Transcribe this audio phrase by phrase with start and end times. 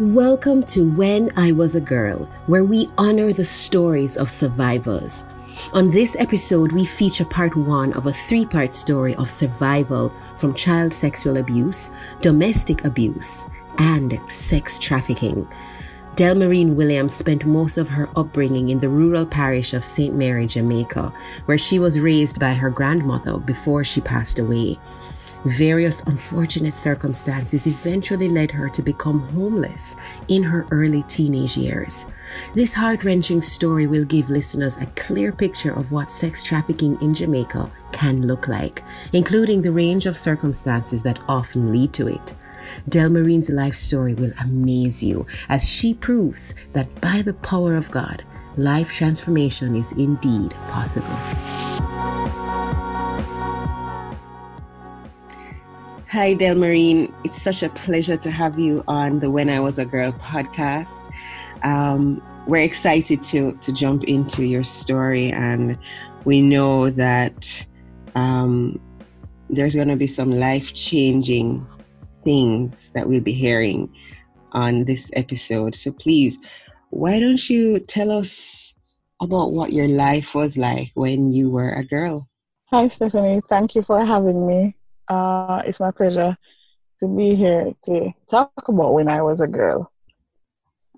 [0.00, 5.24] Welcome to When I Was a Girl, where we honor the stories of survivors.
[5.72, 10.52] On this episode, we feature part one of a three part story of survival from
[10.52, 13.44] child sexual abuse, domestic abuse,
[13.78, 15.46] and sex trafficking.
[16.16, 20.12] Delmarine Williams spent most of her upbringing in the rural parish of St.
[20.12, 21.12] Mary, Jamaica,
[21.44, 24.76] where she was raised by her grandmother before she passed away.
[25.44, 29.96] Various unfortunate circumstances eventually led her to become homeless
[30.28, 32.06] in her early teenage years.
[32.54, 37.12] This heart wrenching story will give listeners a clear picture of what sex trafficking in
[37.12, 42.32] Jamaica can look like, including the range of circumstances that often lead to it.
[42.88, 48.24] Delmarine's life story will amaze you as she proves that by the power of God,
[48.56, 51.18] life transformation is indeed possible.
[56.14, 57.12] Hi, Delmarine.
[57.24, 61.10] It's such a pleasure to have you on the When I Was a Girl podcast.
[61.64, 65.76] Um, we're excited to to jump into your story, and
[66.24, 67.66] we know that
[68.14, 68.80] um,
[69.50, 71.66] there's going to be some life changing
[72.22, 73.92] things that we'll be hearing
[74.52, 75.74] on this episode.
[75.74, 76.38] So please,
[76.90, 78.72] why don't you tell us
[79.20, 82.28] about what your life was like when you were a girl?
[82.66, 83.40] Hi, Stephanie.
[83.48, 84.76] Thank you for having me.
[85.08, 86.36] Uh, it's my pleasure
[87.00, 89.90] to be here to talk about when I was a girl.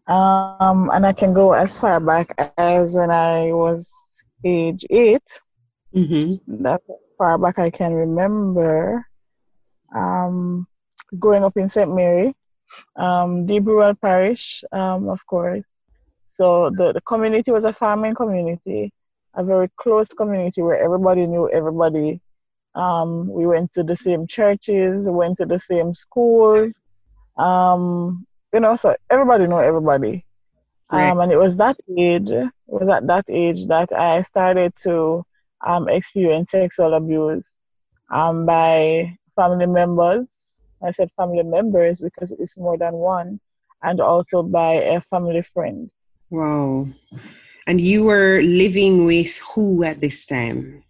[0.07, 3.91] Um, and I can go as far back as when I was
[4.45, 5.21] age 8
[5.95, 6.63] mm-hmm.
[6.63, 6.85] That's
[7.19, 9.05] far back I can remember.
[9.95, 10.67] Um,
[11.19, 11.93] growing up in St.
[11.95, 12.35] Mary,
[12.97, 15.65] um, deep rural parish, um, of course.
[16.37, 18.93] So the, the community was a farming community,
[19.35, 22.21] a very close community where everybody knew everybody
[22.77, 26.79] um, we went to the same churches, went to the same schools.
[27.39, 30.25] Um, you know, so everybody know everybody.
[30.93, 31.09] Right.
[31.11, 35.25] Um, and it was that age, it was at that age that I started to
[35.67, 37.63] um, experience sexual abuse
[38.11, 40.61] um, by family members.
[40.83, 43.41] I said family members because it's more than one,
[43.83, 45.91] and also by a family friend.
[46.31, 46.89] Wow.
[47.67, 50.85] And you were living with who at this time?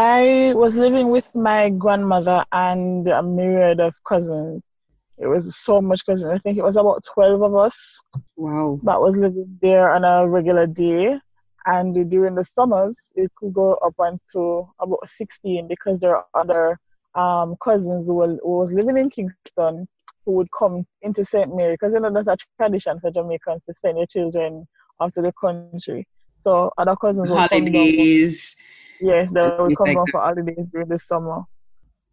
[0.00, 4.62] I was living with my grandmother and a myriad of cousins.
[5.18, 6.30] It was so much cousins.
[6.30, 8.00] I think it was about 12 of us.
[8.36, 8.78] Wow.
[8.84, 11.18] That was living there on a regular day.
[11.66, 16.78] And during the summers, it could go up until about 16 because there are other
[17.16, 19.88] um, cousins who, were, who was living in Kingston
[20.24, 21.52] who would come into St.
[21.56, 24.64] Mary because you know there's a tradition for Jamaicans to send their children
[25.00, 26.06] off to the country.
[26.42, 28.54] So other cousins would holidays.
[29.00, 31.42] Yes, they would come down for holidays during the summer.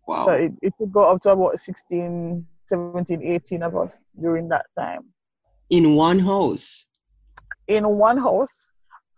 [0.07, 0.25] Wow.
[0.25, 4.65] So it, it could go up to about 16, 17, 18 of us during that
[4.77, 5.05] time.
[5.69, 6.85] In one house?
[7.67, 8.73] In one house.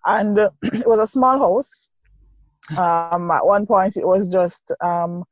[0.06, 1.90] And uh, it was a small house.
[2.78, 5.24] Um, at one point, it was just um,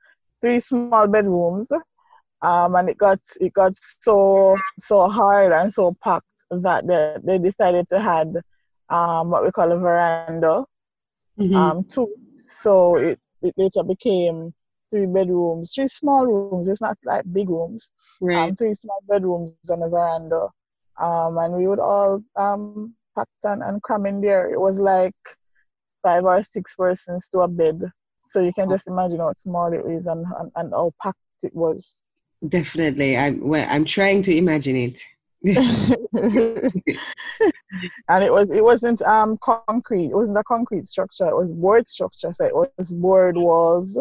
[0.41, 1.72] three small bedrooms.
[2.41, 7.40] Um, and it got it got so so hard and so packed that they, they
[7.40, 8.35] decided to had
[8.90, 10.63] um, what we call a veranda
[11.40, 11.56] mm-hmm.
[11.56, 14.53] um, two so it, it later became
[14.90, 16.68] three bedrooms, three small rooms.
[16.68, 17.91] It's not like big rooms.
[18.22, 18.38] Right.
[18.50, 20.47] Um, three small bedrooms and a veranda.
[21.00, 24.51] Um, and we would all um, pack and, and cram in there.
[24.53, 25.16] It was like
[26.03, 27.81] five or six persons to a bed.
[28.22, 31.56] So you can just imagine how small it is and, and, and how packed it
[31.56, 32.02] was.
[32.47, 33.17] Definitely.
[33.17, 35.06] I'm, well, I'm trying to imagine it.
[38.09, 40.08] and it was it wasn't um concrete.
[40.08, 41.28] It wasn't a concrete structure.
[41.28, 42.31] It was board structure.
[42.34, 43.98] So it was board walls,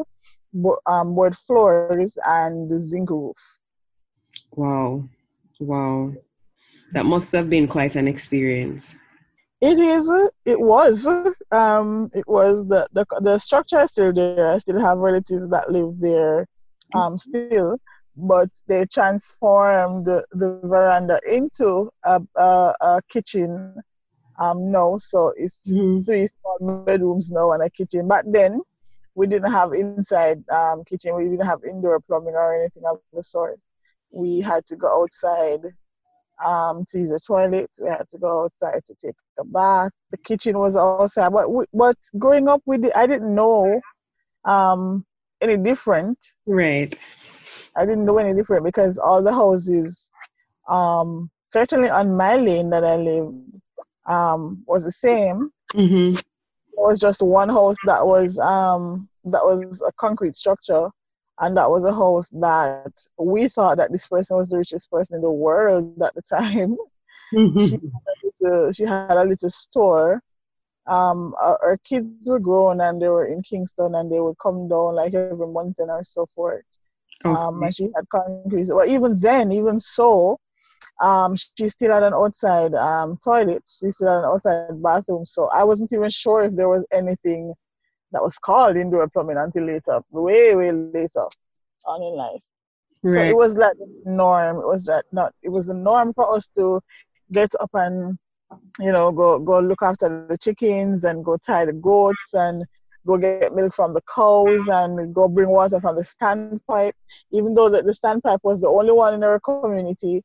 [0.52, 3.36] bo- um, board floors, and zinc roof.
[4.52, 5.08] Wow,
[5.58, 6.14] wow,
[6.92, 8.94] that must have been quite an experience.
[9.60, 10.32] It is.
[10.44, 11.06] It was.
[11.52, 14.50] Um, it was the the the structure is still there.
[14.50, 16.46] I still have relatives that live there.
[16.94, 17.78] Um, still
[18.16, 23.75] but they transformed the, the veranda into a, a, a kitchen.
[24.40, 26.02] Um now so it's mm-hmm.
[26.02, 28.08] three small bedrooms now and a kitchen.
[28.08, 28.61] But then
[29.14, 31.16] we didn't have inside um kitchen.
[31.16, 33.61] We didn't have indoor plumbing or anything of the sort.
[34.12, 35.61] We had to go outside
[36.44, 37.70] um to use the toilet.
[37.81, 39.93] We had to go outside to take a bath.
[40.11, 41.32] The kitchen was outside.
[41.32, 43.81] But but growing up with it i didn't know
[44.44, 45.05] um
[45.40, 46.19] any different.
[46.46, 46.96] Right
[47.76, 50.11] I didn't know any different because all the houses,
[50.69, 53.37] um, certainly on my lane that I lived,
[54.06, 55.50] um, was the same.
[55.75, 56.17] Mm-hmm.
[56.17, 56.25] It
[56.76, 60.88] was just one house that was um, that was a concrete structure,
[61.41, 65.17] and that was a house that we thought that this person was the richest person
[65.17, 66.76] in the world at the time.
[67.32, 67.81] she, had
[68.41, 70.21] little, she, had a little store.
[70.87, 74.69] Um, our, our, kids were grown and they were in Kingston and they would come
[74.69, 76.62] down like every month and or so forth.
[77.25, 77.41] Okay.
[77.41, 78.67] Um, and she had concrete.
[78.69, 80.38] Well, even then, even so,
[81.03, 83.62] um, she still had an outside um, toilet.
[83.67, 85.25] She still had an outside bathroom.
[85.25, 87.55] So I wasn't even sure if there was anything
[88.12, 91.25] that was called indoor plumbing until later, way, way later
[91.87, 92.43] on in life.
[93.03, 93.15] Right.
[93.15, 93.75] So it was like
[94.05, 94.59] norm.
[94.59, 95.32] It was that not.
[95.43, 96.81] It was the norm for us to
[97.32, 98.19] get up and
[98.81, 102.65] you know go go look after the chickens and go tie the goats and
[103.06, 106.92] go get milk from the cows and go bring water from the standpipe.
[107.32, 110.22] Even though the, the standpipe was the only one in our community,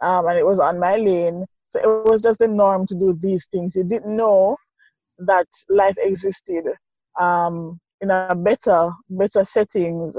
[0.00, 3.16] um, and it was on my lane, so it was just the norm to do
[3.20, 3.76] these things.
[3.76, 4.56] You didn't know
[5.18, 6.64] that life existed
[7.20, 10.16] um, in a better better settings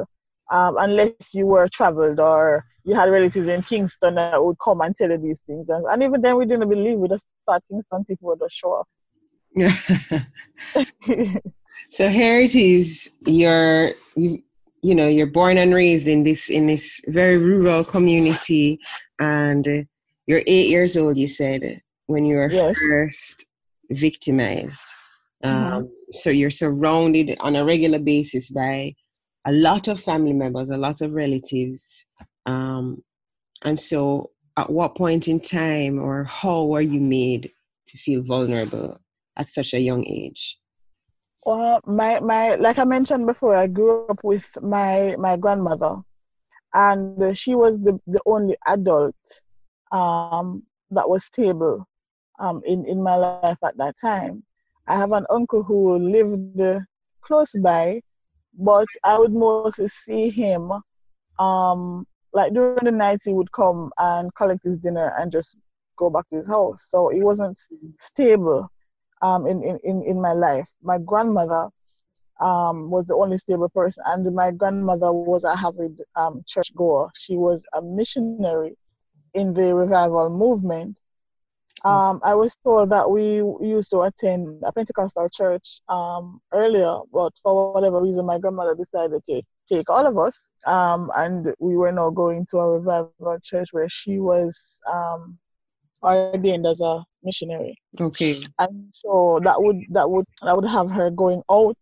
[0.51, 4.95] um, unless you were traveled or you had relatives in Kingston that would come and
[4.95, 5.69] tell you these things.
[5.69, 6.97] And, and even then, we didn't believe.
[6.97, 8.87] We just thought Kingston people would just show off.
[11.89, 13.11] so here it is.
[13.25, 14.43] You're you,
[14.81, 18.79] you know you're born and raised in this in this very rural community,
[19.19, 19.87] and
[20.27, 21.17] you're eight years old.
[21.17, 22.77] You said when you were yes.
[22.77, 23.45] first
[23.89, 24.87] victimized.
[25.43, 25.73] Mm-hmm.
[25.73, 28.95] Um, so you're surrounded on a regular basis by
[29.45, 32.05] a lot of family members, a lot of relatives.
[32.45, 33.03] Um,
[33.63, 37.51] and so, at what point in time or how were you made
[37.87, 38.99] to feel vulnerable
[39.37, 40.57] at such a young age?
[41.45, 45.97] Well, my, my like I mentioned before, I grew up with my my grandmother,
[46.73, 49.15] and she was the, the only adult
[49.91, 51.85] um, that was stable
[52.39, 54.43] um, in in my life at that time.
[54.87, 56.63] I have an uncle who lived
[57.21, 58.01] close by,
[58.57, 60.71] but I would mostly see him.
[61.39, 65.57] Um, like during the night, he would come and collect his dinner and just
[65.97, 66.85] go back to his house.
[66.87, 67.59] So he wasn't
[67.99, 68.69] stable
[69.23, 70.69] um, in, in, in my life.
[70.83, 71.69] My grandmother
[72.41, 77.09] um, was the only stable person, and my grandmother was a avid um, church goer.
[77.17, 78.75] She was a missionary
[79.33, 80.99] in the revival movement.
[81.85, 81.89] Mm.
[81.89, 87.33] Um, I was told that we used to attend a Pentecostal church um, earlier, but
[87.41, 89.41] for whatever reason, my grandmother decided to
[89.71, 93.87] take all of us, um, and we were now going to a revival church where
[93.87, 95.37] she was um,
[96.03, 97.75] ordained as a missionary.
[97.99, 98.43] Okay.
[98.59, 101.77] And so that would that would that would have her going out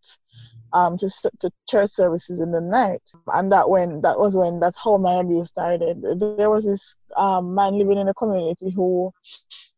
[0.74, 1.10] um, to,
[1.40, 3.02] to church services in the night.
[3.34, 6.02] And that when that was when that's how my abuse started.
[6.38, 9.12] There was this um, man living in the community who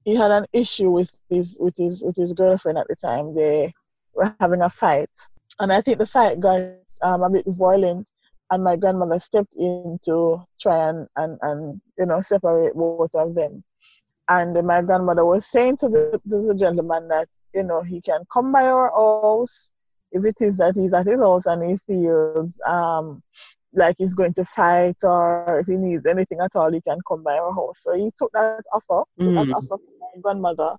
[0.05, 3.33] he had an issue with his with his with his girlfriend at the time.
[3.33, 3.73] They
[4.13, 5.09] were having a fight,
[5.59, 6.61] and I think the fight got
[7.01, 8.07] um, a bit violent.
[8.51, 13.33] And my grandmother stepped in to try and, and, and you know separate both of
[13.33, 13.63] them.
[14.29, 18.21] And my grandmother was saying to the, to the gentleman that you know he can
[18.31, 19.73] come by our house
[20.13, 23.21] if it is that he's at his house and he feels um,
[23.73, 27.23] like he's going to fight or if he needs anything at all, he can come
[27.23, 27.81] by our house.
[27.83, 29.33] So he took that offer, mm.
[29.33, 30.75] that offer from my grandmother,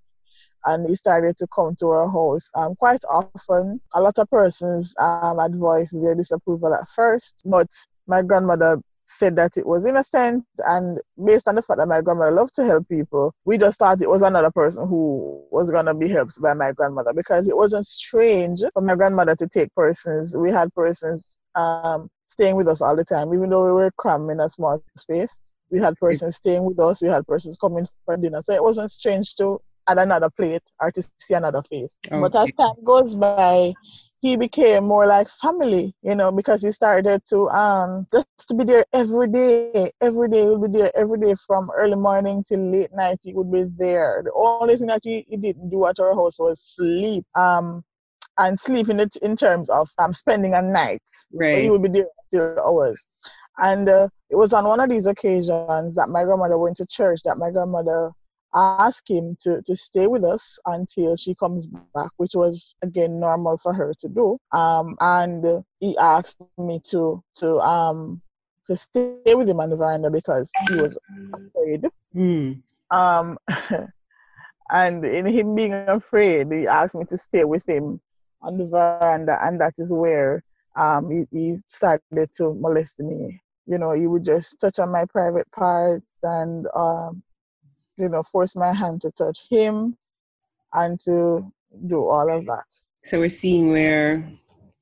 [0.66, 3.80] and he started to come to our house um, quite often.
[3.94, 7.68] A lot of persons um, had voiced their disapproval at first, but
[8.06, 12.32] my grandmother said that it was innocent and based on the fact that my grandmother
[12.32, 15.94] loved to help people we just thought it was another person who was going to
[15.94, 20.36] be helped by my grandmother because it wasn't strange for my grandmother to take persons.
[20.36, 23.32] We had persons um, staying with us all the time.
[23.32, 25.40] Even though we were crammed in a small space
[25.70, 28.42] we had persons staying with us we had persons coming for dinner.
[28.42, 31.96] So it wasn't strange to add another plate or to see another face.
[32.06, 32.20] Okay.
[32.20, 33.72] but as time goes by
[34.24, 38.64] he became more like family, you know, because he started to um just to be
[38.64, 39.90] there every day.
[40.00, 43.18] Every day he would be there every day from early morning till late night.
[43.34, 44.22] He would be there.
[44.24, 47.24] The only thing that he, he didn't do at our house was sleep.
[47.36, 47.84] Um
[48.38, 51.02] and sleep in it in terms of um spending a night.
[51.32, 51.62] Right.
[51.62, 53.04] he would be there till hours.
[53.58, 57.20] And uh, it was on one of these occasions that my grandmother went to church
[57.24, 58.12] that my grandmother
[58.54, 63.56] ask him to, to stay with us until she comes back, which was again normal
[63.58, 64.38] for her to do.
[64.52, 68.22] Um, and he asked me to to um
[68.66, 70.98] to stay with him on the veranda because he was
[71.34, 71.84] afraid.
[72.14, 72.62] Mm.
[72.90, 73.38] Um,
[74.70, 78.00] and in him being afraid, he asked me to stay with him
[78.40, 80.42] on the veranda, and that is where
[80.76, 83.40] um he, he started to molest me.
[83.66, 87.22] You know, he would just touch on my private parts and um
[87.96, 89.96] you know, force my hand to touch him
[90.72, 91.52] and to
[91.86, 92.66] do all of that.
[93.04, 94.28] So we're seeing where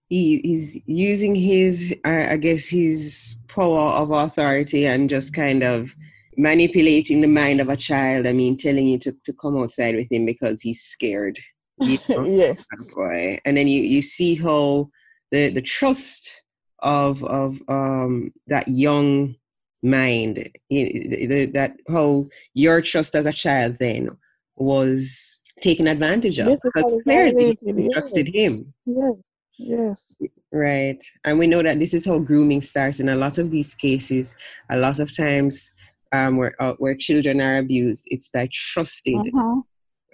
[0.08, 5.94] he, he's using his, I guess, his power of authority and just kind of
[6.36, 8.26] manipulating the mind of a child.
[8.26, 11.38] I mean, telling you to, to come outside with him because he's scared.
[11.80, 12.24] You know?
[12.24, 12.64] yes.
[12.94, 13.40] Boy.
[13.44, 14.88] And then you, you see how
[15.32, 16.42] the, the trust
[16.82, 19.36] of of um, that young
[19.82, 24.10] mind, that how your trust as a child then
[24.56, 28.72] was taken advantage of because clearly you trusted him.
[28.86, 29.12] Yes.
[29.58, 30.16] Yes.
[30.52, 31.02] Right.
[31.24, 34.34] And we know that this is how grooming starts in a lot of these cases.
[34.70, 35.72] A lot of times
[36.12, 39.40] um, where, uh, where children are abused, it's by trusted uh-huh.
[39.40, 39.64] um,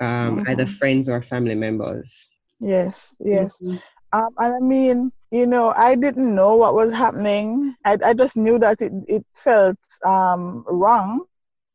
[0.00, 0.44] uh-huh.
[0.48, 2.28] either friends or family members.
[2.60, 3.58] Yes, yes.
[3.62, 3.76] Mm-hmm.
[4.12, 7.74] Um, and I mean, you know, I didn't know what was happening.
[7.84, 11.26] I, I just knew that it, it felt um, wrong.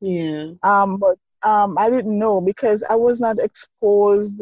[0.02, 0.52] Yeah.
[0.64, 1.18] Um, but
[1.48, 4.42] um, I didn't know because I was not exposed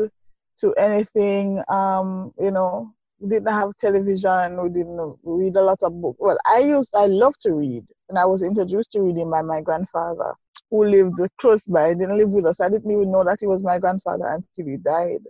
[0.60, 1.62] to anything.
[1.70, 4.62] Um, you know, we didn't have television.
[4.62, 6.18] We didn't read a lot of books.
[6.20, 9.62] Well, I used, I love to read, and I was introduced to reading by my
[9.62, 10.34] grandfather,
[10.70, 11.90] who lived close by.
[11.90, 12.62] He didn't live with us.
[12.62, 15.22] I didn't even know that he was my grandfather until he died.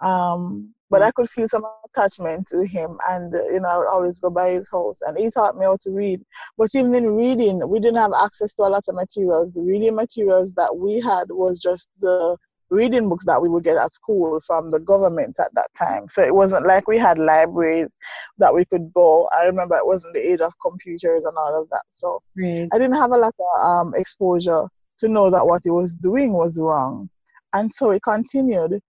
[0.00, 3.88] Um, but I could feel some attachment to him, and uh, you know, I would
[3.88, 6.22] always go by his house, and he taught me how to read.
[6.56, 9.52] But even in reading, we didn't have access to a lot of materials.
[9.52, 12.36] The reading materials that we had was just the
[12.70, 16.06] reading books that we would get at school from the government at that time.
[16.10, 17.88] So it wasn't like we had libraries
[18.38, 19.28] that we could go.
[19.36, 21.84] I remember it wasn't the age of computers and all of that.
[21.90, 22.68] So right.
[22.72, 24.68] I didn't have a lot of um, exposure
[24.98, 27.08] to know that what he was doing was wrong.
[27.54, 28.80] And so it continued.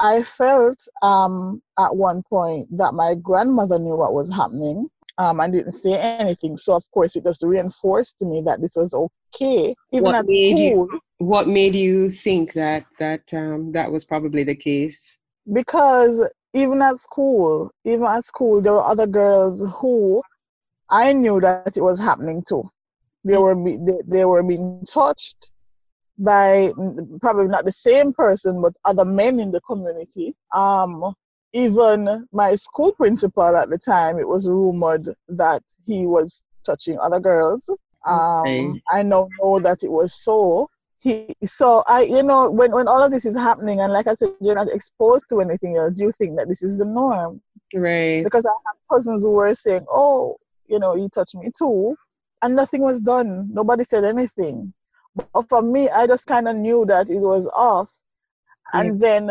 [0.00, 4.88] I felt um, at one point that my grandmother knew what was happening
[5.18, 6.56] um, and didn't say anything.
[6.56, 9.74] So, of course, it just reinforced to me that this was okay.
[9.92, 10.34] Even what at school.
[10.36, 15.18] You, what made you think that that um, that was probably the case?
[15.50, 20.22] Because even at school, even at school, there were other girls who
[20.90, 22.64] I knew that it was happening to.
[23.24, 23.42] They mm.
[23.42, 25.50] were be, they, they were being touched
[26.18, 26.70] by
[27.20, 30.34] probably not the same person, but other men in the community.
[30.52, 31.14] Um,
[31.52, 37.20] even my school principal at the time, it was rumored that he was touching other
[37.20, 37.68] girls.
[38.06, 38.82] Um, okay.
[38.90, 40.68] I now know that it was so.
[40.98, 44.14] He, so I, you know, when, when all of this is happening, and like I
[44.14, 47.40] said, you're not exposed to anything else, you think that this is the norm.
[47.74, 48.24] Right.
[48.24, 51.96] Because I have cousins who were saying, oh, you know, he touched me too.
[52.42, 53.48] And nothing was done.
[53.52, 54.72] Nobody said anything.
[55.16, 57.90] But for me, I just kind of knew that it was off.
[58.72, 59.30] And then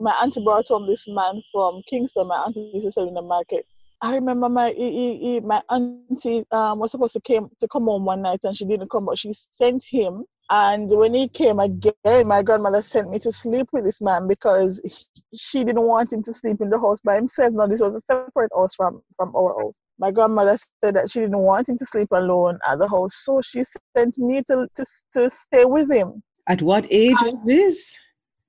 [0.00, 2.28] my auntie brought home this man from Kingston.
[2.28, 3.66] My auntie used to sell in the market.
[4.02, 8.04] I remember my he, he, my auntie um, was supposed to came to come home
[8.04, 10.24] one night and she didn't come, but she sent him.
[10.50, 11.94] And when he came again,
[12.26, 14.92] my grandmother sent me to sleep with this man because he,
[15.36, 17.52] she didn't want him to sleep in the house by himself.
[17.52, 19.74] Now this was a separate house from from our house.
[19.98, 23.40] My grandmother said that she didn't want him to sleep alone at the house, so
[23.40, 23.64] she
[23.96, 26.22] sent me to to, to stay with him.
[26.46, 27.96] At what age was this?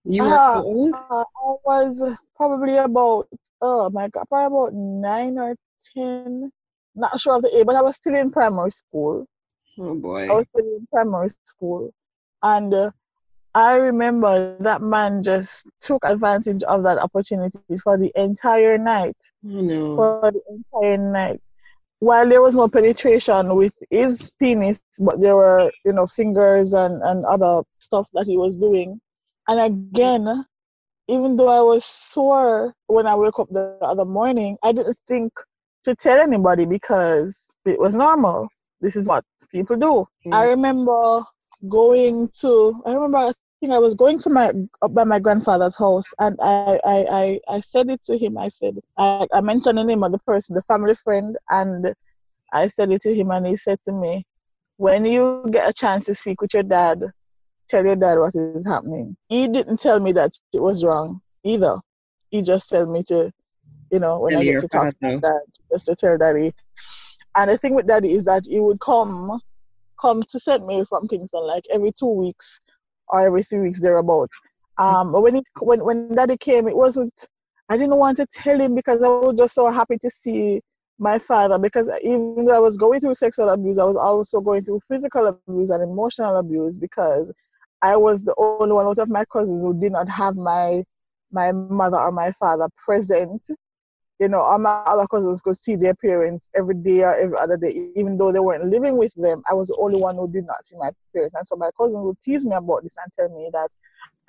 [0.03, 0.93] You were uh, old?
[0.93, 2.03] Uh, I was
[2.35, 3.27] probably about
[3.61, 5.55] oh my god, probably about nine or
[5.95, 6.51] ten.
[6.95, 9.25] Not sure of the age, but I was still in primary school.
[9.79, 10.29] Oh boy.
[10.29, 11.93] I was still in primary school,
[12.43, 12.91] and uh,
[13.55, 19.17] I remember that man just took advantage of that opportunity for the entire night.
[19.43, 19.95] No.
[19.95, 21.41] For the entire night.
[21.99, 27.01] While there was no penetration with his penis, but there were, you know, fingers and,
[27.03, 28.99] and other stuff that he was doing.
[29.47, 30.45] And again,
[31.07, 35.33] even though I was sore when I woke up the other morning, I didn't think
[35.85, 38.49] to tell anybody because it was normal.
[38.81, 40.05] This is what people do.
[40.25, 40.35] Mm.
[40.35, 41.23] I remember
[41.69, 45.77] going to, I remember I think I was going to my uh, by my grandfather's
[45.77, 48.37] house and I, I, I, I said it to him.
[48.37, 51.93] I said I, I mentioned the name of the person, the family friend, and
[52.53, 54.25] I said it to him and he said to me,
[54.77, 57.03] When you get a chance to speak with your dad,
[57.67, 59.15] tell your dad what is happening.
[59.29, 61.77] He didn't tell me that it was wrong either.
[62.29, 63.31] He just told me to,
[63.91, 66.51] you know, when I get to talk to dad, just to tell daddy.
[67.35, 69.39] And the thing with daddy is that he would come,
[69.99, 70.65] come to St.
[70.65, 72.61] Mary from Kingston like every two weeks
[73.09, 74.29] or every three weeks thereabout.
[74.77, 77.13] Um, but when he, when when daddy came, it wasn't.
[77.69, 80.61] I didn't want to tell him because I was just so happy to see
[80.99, 84.63] my father because even though I was going through sexual abuse, I was also going
[84.63, 87.31] through physical abuse and emotional abuse because
[87.81, 90.83] I was the only one out of my cousins who did not have my
[91.31, 93.47] my mother or my father present.
[94.19, 97.55] You know, all my other cousins could see their parents every day or every other
[97.55, 99.43] day, even though they weren't living with them.
[99.49, 102.03] I was the only one who did not see my parents, and so my cousins
[102.03, 103.69] would tease me about this and tell me that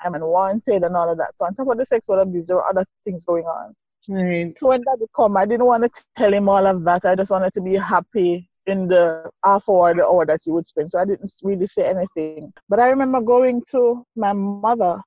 [0.05, 1.33] I'm unwanted and all of that.
[1.37, 3.75] So on top of the sexual abuse, there were other things going on.
[4.09, 4.59] Right.
[4.59, 7.05] So when daddy come, I didn't want to tell him all of that.
[7.05, 10.67] I just wanted to be happy in the half hour, the hour that he would
[10.67, 10.91] spend.
[10.91, 12.53] So I didn't really say anything.
[12.69, 15.01] But I remember going to my mother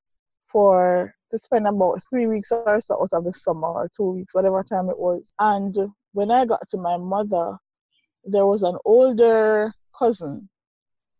[0.47, 4.33] for to spend about three weeks or so out of the summer or two weeks,
[4.33, 5.33] whatever time it was.
[5.39, 5.75] And
[6.13, 7.57] when I got to my mother,
[8.25, 10.49] there was an older cousin.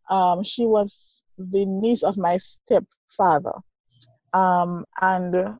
[0.09, 3.53] Um, she was the niece of my stepfather.
[4.33, 5.57] Um, and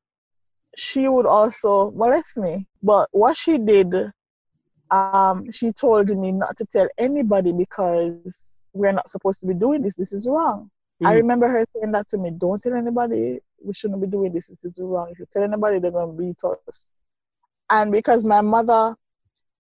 [0.75, 2.67] she would also molest me.
[2.84, 3.93] But what she did,
[4.89, 9.81] um, she told me not to tell anybody because we're not supposed to be doing
[9.81, 9.96] this.
[9.96, 10.70] This is wrong.
[11.01, 11.08] Mm.
[11.08, 12.31] I remember her saying that to me.
[12.31, 13.39] Don't tell anybody.
[13.63, 14.48] We shouldn't be doing this.
[14.48, 15.10] This is wrong.
[15.12, 16.38] If you tell anybody, they're gonna beat
[16.68, 16.91] us.
[17.70, 18.96] And because my mother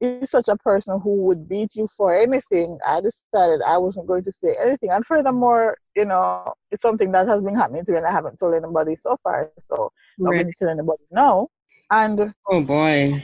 [0.01, 4.23] is such a person who would beat you for anything, I decided I wasn't going
[4.23, 4.89] to say anything.
[4.91, 8.37] And furthermore, you know, it's something that has been happening to me and I haven't
[8.37, 9.51] told anybody so far.
[9.59, 9.91] So.
[10.19, 11.49] I'm going to tell anybody no.
[11.89, 13.23] And oh boy.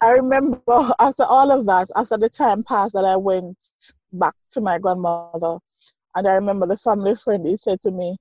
[0.00, 0.60] I remember
[0.98, 3.56] after all of that, after the time passed that I went
[4.12, 5.58] back to my grandmother,
[6.14, 8.16] and I remember the family friend, he said to me,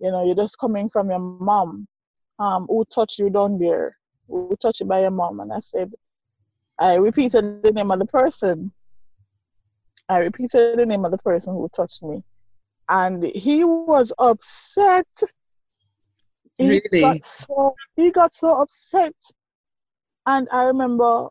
[0.00, 1.86] you know, you're just coming from your mom.
[2.38, 3.96] Um, who touched you down there?
[4.28, 5.40] Who touched you by your mom?
[5.40, 5.92] And I said,
[6.78, 8.72] I repeated the name of the person.
[10.08, 12.22] I repeated the name of the person who touched me.
[12.88, 15.06] And he was upset.
[16.56, 16.80] He really?
[17.02, 19.14] Got so, he got so upset.
[20.26, 21.28] And I remember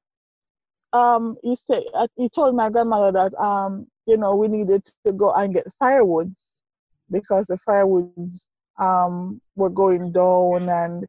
[0.93, 5.13] um, he said uh, he told my grandmother that um, you know we needed to
[5.13, 6.63] go and get firewoods
[7.11, 8.49] because the firewoods
[8.79, 11.05] um, were going down and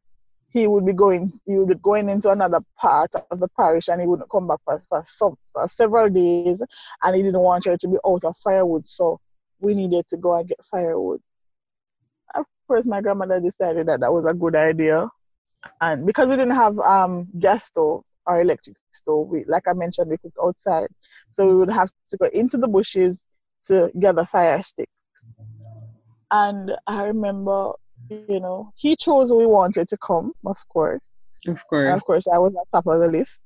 [0.51, 4.01] he would be going he would be going into another part of the parish and
[4.01, 6.61] he wouldn't come back for, for some for several days
[7.03, 8.87] and he didn't want her to be out of firewood.
[8.87, 9.19] So
[9.59, 11.21] we needed to go and get firewood.
[12.35, 15.07] Of course my grandmother decided that that was a good idea.
[15.79, 20.09] And because we didn't have um gas stove or electric stove we like i mentioned
[20.09, 20.87] we cooked outside.
[21.29, 23.25] So we would have to go into the bushes
[23.65, 24.91] to gather fire sticks
[26.31, 27.73] and i remember
[28.27, 31.09] you know, he chose who he wanted to come, of course.
[31.47, 31.85] Of course.
[31.85, 33.41] And of course, I was at top of the list.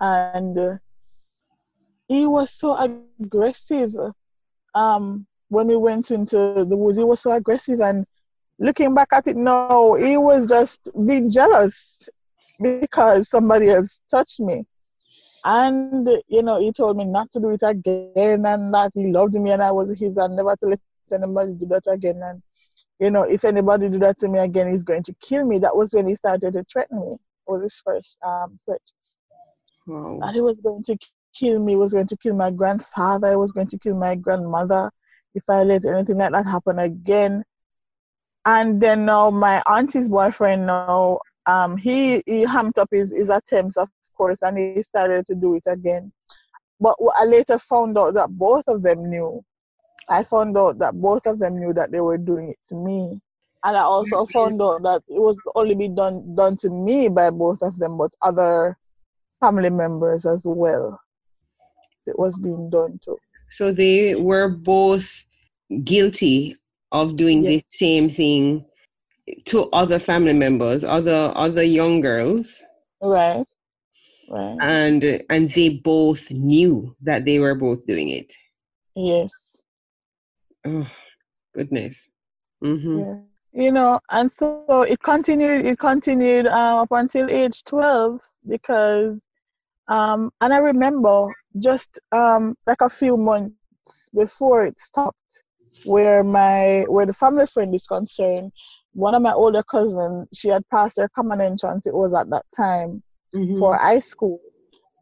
[0.00, 0.76] And uh,
[2.08, 2.76] he was so
[3.20, 3.92] aggressive.
[4.74, 7.80] Um, when we went into the woods, he was so aggressive.
[7.80, 8.06] And
[8.58, 12.08] looking back at it now, he was just being jealous
[12.60, 14.64] because somebody else touched me.
[15.44, 19.34] And, you know, he told me not to do it again and that he loved
[19.34, 20.80] me and I was his and never to let
[21.12, 22.20] anybody do that again.
[22.22, 22.42] And
[23.00, 25.58] you know, if anybody do that to me again, he's going to kill me.
[25.58, 27.12] That was when he started to threaten me.
[27.12, 28.80] It was his first um, threat.
[29.86, 30.18] Wow.
[30.20, 30.96] That he was going to
[31.34, 34.14] kill me, he was going to kill my grandfather, he was going to kill my
[34.14, 34.90] grandmother
[35.34, 37.42] if I let anything like that happen again.
[38.44, 43.76] And then now my auntie's boyfriend now, um, he he hamped up his, his attempts,
[43.76, 46.12] of course, and he started to do it again.
[46.80, 49.44] But I later found out that both of them knew
[50.08, 53.20] I found out that both of them knew that they were doing it to me.
[53.64, 54.32] And I also mm-hmm.
[54.32, 57.96] found out that it was only be done done to me by both of them,
[57.96, 58.76] but other
[59.40, 61.00] family members as well.
[62.06, 63.16] It was being done to.
[63.50, 65.24] So they were both
[65.84, 66.56] guilty
[66.90, 68.64] of doing the same thing
[69.44, 72.62] to other family members, other other young girls.
[73.00, 73.46] Right.
[74.28, 74.56] Right.
[74.60, 78.32] And and they both knew that they were both doing it.
[78.96, 79.30] Yes.
[80.64, 80.86] Oh,
[81.54, 82.08] goodness.
[82.62, 82.98] Mm-hmm.
[82.98, 83.14] Yeah.
[83.54, 85.66] You know, and so it continued.
[85.66, 89.26] It continued uh, up until age twelve because,
[89.88, 91.26] um, and I remember
[91.60, 95.42] just um, like a few months before it stopped,
[95.84, 98.52] where my where the family friend is concerned,
[98.94, 101.86] one of my older cousins, she had passed her common entrance.
[101.86, 103.02] It was at that time
[103.34, 103.58] mm-hmm.
[103.58, 104.40] for high school,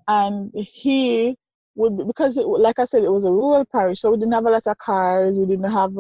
[0.09, 1.37] and he
[1.81, 4.47] would because it, like I said, it was a rural parish, so we didn't have
[4.47, 5.93] a lot of cars, we didn't have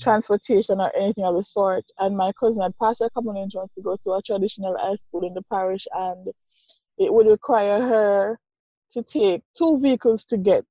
[0.00, 1.84] transportation or anything of the sort.
[1.98, 5.26] And my cousin had passed her common entrance to go to a traditional high school
[5.26, 6.28] in the parish, and
[6.98, 8.38] it would require her
[8.92, 10.64] to take two vehicles to get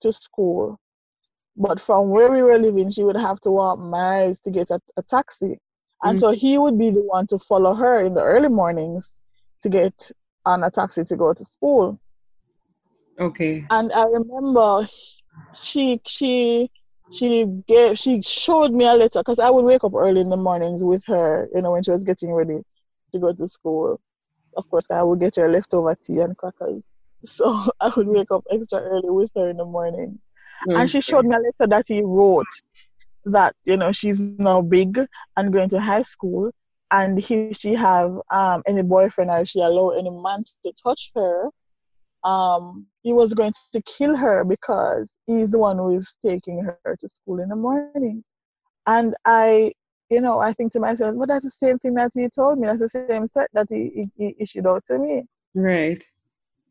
[0.00, 0.78] to school.
[1.56, 4.80] But from where we were living, she would have to walk miles to get a,
[4.96, 5.58] a taxi.
[6.02, 6.18] And mm-hmm.
[6.18, 9.20] so he would be the one to follow her in the early mornings
[9.62, 10.10] to get
[10.44, 12.00] on a taxi to go to school.
[13.18, 13.64] Okay.
[13.70, 14.86] And I remember
[15.54, 16.70] she she
[17.10, 20.36] she gave she showed me a letter because I would wake up early in the
[20.36, 22.62] mornings with her, you know, when she was getting ready
[23.12, 24.00] to go to school.
[24.56, 26.82] Of course, I would get her leftover tea and crackers.
[27.24, 30.20] So I would wake up extra early with her in the morning.
[30.74, 32.50] And she showed me a letter that he wrote
[33.24, 34.98] that, you know, she's now big
[35.36, 36.52] and going to high school
[36.90, 41.50] and if she have um, any boyfriend or she allow any man to touch her,
[42.24, 46.96] um, he was going to kill her because he's the one who is taking her
[46.98, 48.22] to school in the morning.
[48.86, 49.72] And I,
[50.10, 52.66] you know, I think to myself, well, that's the same thing that he told me.
[52.66, 55.24] That's the same threat that he, he, he issued out to me.
[55.54, 56.02] Right.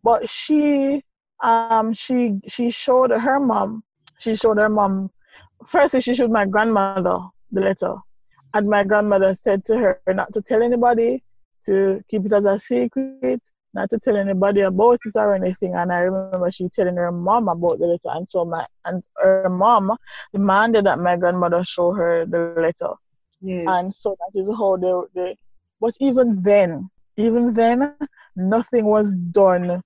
[0.03, 1.03] But she,
[1.43, 3.83] um, she, she showed her mom.
[4.19, 5.11] She showed her mom.
[5.65, 7.19] Firstly, she showed my grandmother
[7.51, 7.95] the letter,
[8.53, 11.23] and my grandmother said to her not to tell anybody,
[11.65, 13.41] to keep it as a secret,
[13.73, 15.75] not to tell anybody about it or anything.
[15.75, 18.17] And I remember she telling her mom about the letter.
[18.17, 19.95] And so my and her mom
[20.33, 22.93] demanded that my grandmother show her the letter.
[23.41, 23.65] Yes.
[23.67, 25.37] And so that is how they, they
[25.79, 27.95] but even then, even then,
[28.35, 29.81] nothing was done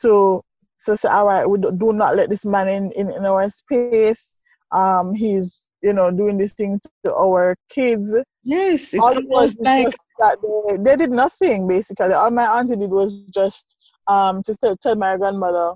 [0.00, 0.42] to
[0.84, 3.48] to say, all right, we do, do not let this man in, in, in our
[3.48, 4.36] space.
[4.72, 8.14] Um, he's you know doing this thing to our kids.
[8.42, 12.12] Yes, All it was like that they, they did nothing basically.
[12.12, 13.76] All my auntie did was just
[14.06, 15.74] um to tell, tell my grandmother,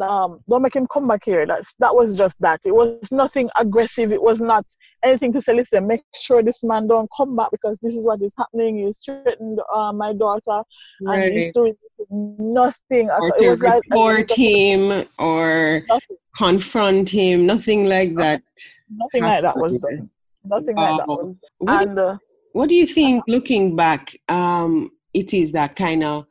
[0.00, 1.46] um, don't make him come back here.
[1.46, 2.60] That's that was just that.
[2.64, 4.12] It was nothing aggressive.
[4.12, 4.64] It was not
[5.02, 5.54] anything to say.
[5.54, 8.78] Listen, make sure this man don't come back because this is what is happening.
[8.78, 10.62] He's threatened uh, my daughter,
[11.00, 11.76] and he's doing
[12.10, 13.08] nothing.
[13.08, 13.44] at or all.
[13.44, 18.42] It was like report him or nothing, confront him, nothing like that.
[18.90, 20.10] nothing like that was done.
[20.44, 21.80] Nothing like that was done.
[21.80, 22.18] And uh,
[22.52, 26.26] what do you think, looking back, um, it is that kind of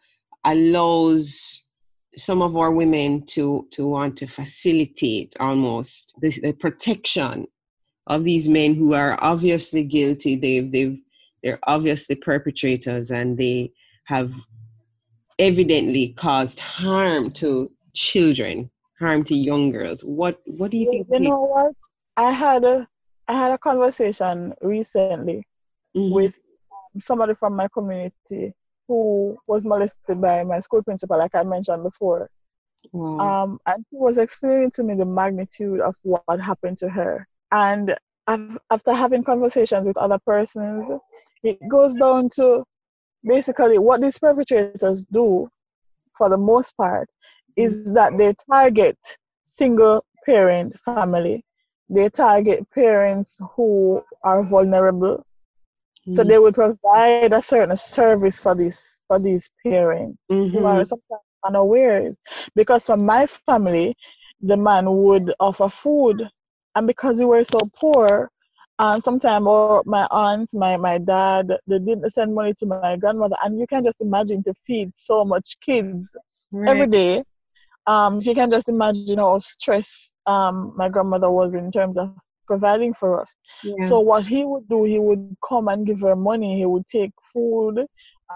[0.45, 1.65] allows
[2.15, 7.45] some of our women to to want to facilitate almost the, the protection
[8.07, 10.35] of these men who are obviously guilty.
[10.35, 10.97] They've they've
[11.43, 13.71] they're obviously perpetrators and they
[14.05, 14.33] have
[15.39, 20.03] evidently caused harm to children, harm to young girls.
[20.03, 21.23] What what do you you, think?
[21.23, 21.73] you know what?
[22.17, 22.87] I had a
[23.27, 25.46] I had a conversation recently
[25.97, 26.11] Mhm.
[26.11, 26.39] with
[26.99, 28.53] somebody from my community
[28.87, 32.29] who was molested by my school principal, like I mentioned before.
[32.93, 33.43] Wow.
[33.43, 37.27] Um, and he was explaining to me the magnitude of what happened to her.
[37.51, 37.95] And
[38.27, 40.89] after having conversations with other persons,
[41.43, 42.63] it goes down to
[43.23, 45.49] basically what these perpetrators do,
[46.17, 47.09] for the most part,
[47.55, 48.97] is that they target
[49.43, 51.43] single parent family.
[51.89, 55.25] They target parents who are vulnerable
[56.09, 60.17] so they would provide a certain service for these for these parents
[60.51, 60.65] who Mhm.
[60.65, 62.13] are sometimes unaware.
[62.55, 63.95] Because for my family,
[64.41, 66.23] the man would offer food,
[66.75, 68.29] and because we were so poor,
[68.79, 73.27] and sometimes or my aunts, my my dad, they didn't send money to my grandmother,
[73.35, 76.15] and you can just imagine to feed so much kids
[76.65, 76.87] every Right.
[76.87, 77.23] day.
[77.87, 82.11] Um, so you can just imagine how stressed um my grandmother was in terms of
[82.47, 83.35] providing for us.
[83.63, 83.87] Yeah.
[83.89, 86.57] So what he would do, he would come and give her money.
[86.57, 87.85] He would take food,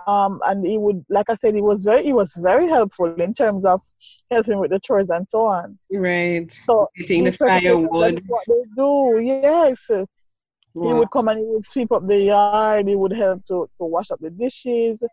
[0.07, 3.33] um, and he would, like I said, he was very, he was very helpful in
[3.33, 3.81] terms of
[4.29, 5.77] helping with the chores and so on.
[5.91, 6.51] right.
[6.69, 8.23] So Getting the firewood.
[8.27, 9.19] what they do.
[9.23, 12.87] Yes, he would come and he would sweep up the yard.
[12.87, 15.03] He would help to, to wash up the dishes.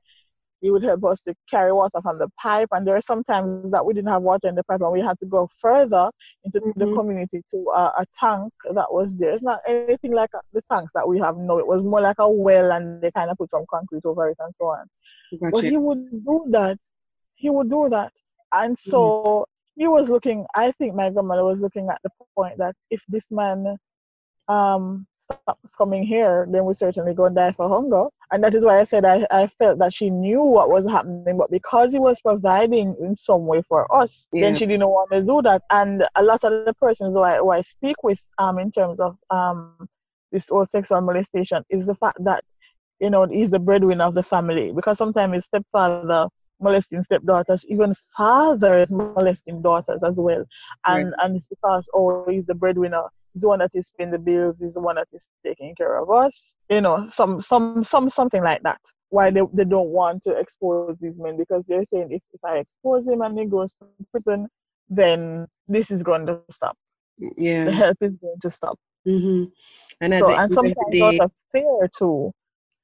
[0.61, 2.69] He would help us to carry water from the pipe.
[2.73, 5.19] And there are sometimes that we didn't have water in the pipe and we had
[5.21, 6.11] to go further
[6.45, 6.95] into the Mhm.
[6.97, 9.31] community to uh, a tank that was there.
[9.31, 11.59] It's not anything like uh, the tanks that we have now.
[11.59, 14.37] It was more like a well and they kind of put some concrete over it
[14.41, 14.87] and so on.
[15.53, 16.79] But he would do that.
[17.37, 18.13] He would do that.
[18.53, 22.75] And so he was looking, I think my grandmother was looking at the point that
[22.91, 23.77] if this man
[24.49, 28.07] um, stops coming here, then we certainly go and die for hunger.
[28.31, 31.37] And that is why I said I, I felt that she knew what was happening,
[31.39, 34.43] but because he was providing in some way for us, Yeah.
[34.43, 35.63] then she didn't want to do that.
[35.71, 39.01] And a lot of the persons who I, who I speak with um, in terms
[39.01, 39.89] of um,
[40.31, 42.45] this whole sexual molestation is the fact that
[43.01, 46.29] you know, he's the breadwinner of the family because sometimes his stepfather
[46.61, 50.45] molesting stepdaughters, even fathers molesting daughters as well.
[50.87, 54.19] And and it's because oh he's the breadwinner, he's the one that is paying the
[54.19, 56.57] bills, is the one that is taking care of us.
[56.69, 58.81] You know, some some some something like that.
[59.11, 62.59] Why they, they don't want to expose these men because they're saying if, if I
[62.59, 64.49] expose him and he goes to prison,
[64.89, 66.77] then this is going to stop.
[67.19, 67.65] Yeah.
[67.65, 68.79] The help is going to stop.
[69.05, 69.45] hmm
[70.01, 72.33] And So and sometimes the out of fear too,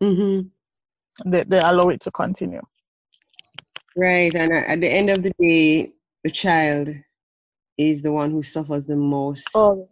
[0.00, 0.40] hmm
[1.26, 2.62] they, they allow it to continue.
[3.96, 4.35] right.
[4.35, 6.88] And at the end of the day, the child
[7.77, 9.55] is the one who suffers the most.
[9.55, 9.89] Always,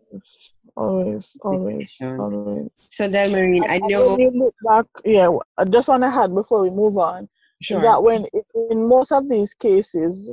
[0.76, 2.68] always, always, always.
[2.90, 4.10] So, Delmarine, I And know.
[4.10, 7.28] when you look back, yeah, uh, I just want to add before we move on
[7.60, 7.80] Sure.
[7.80, 8.26] that when
[8.70, 10.32] in most of these cases,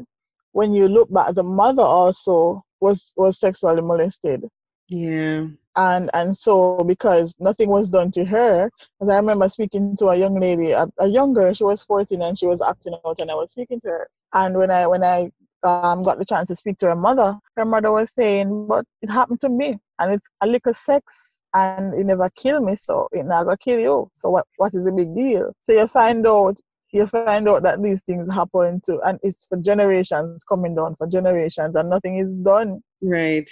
[0.51, 4.43] when you look back, the mother also was was sexually molested.
[4.87, 5.47] Yeah.
[5.75, 10.15] And and so because nothing was done to her, because I remember speaking to a
[10.15, 13.29] young lady, a, a young girl, she was 14 and she was acting out, and
[13.29, 14.09] I was speaking to her.
[14.33, 15.31] And when I when I
[15.63, 19.09] um, got the chance to speak to her mother, her mother was saying, "But it
[19.09, 23.25] happened to me, and it's a little sex, and it never killed me, so it
[23.25, 24.09] never kill you.
[24.15, 26.57] So what what is the big deal?" So you find out
[26.91, 31.07] you find out that these things happen to and it's for generations coming down for
[31.07, 32.81] generations and nothing is done.
[33.01, 33.47] Right.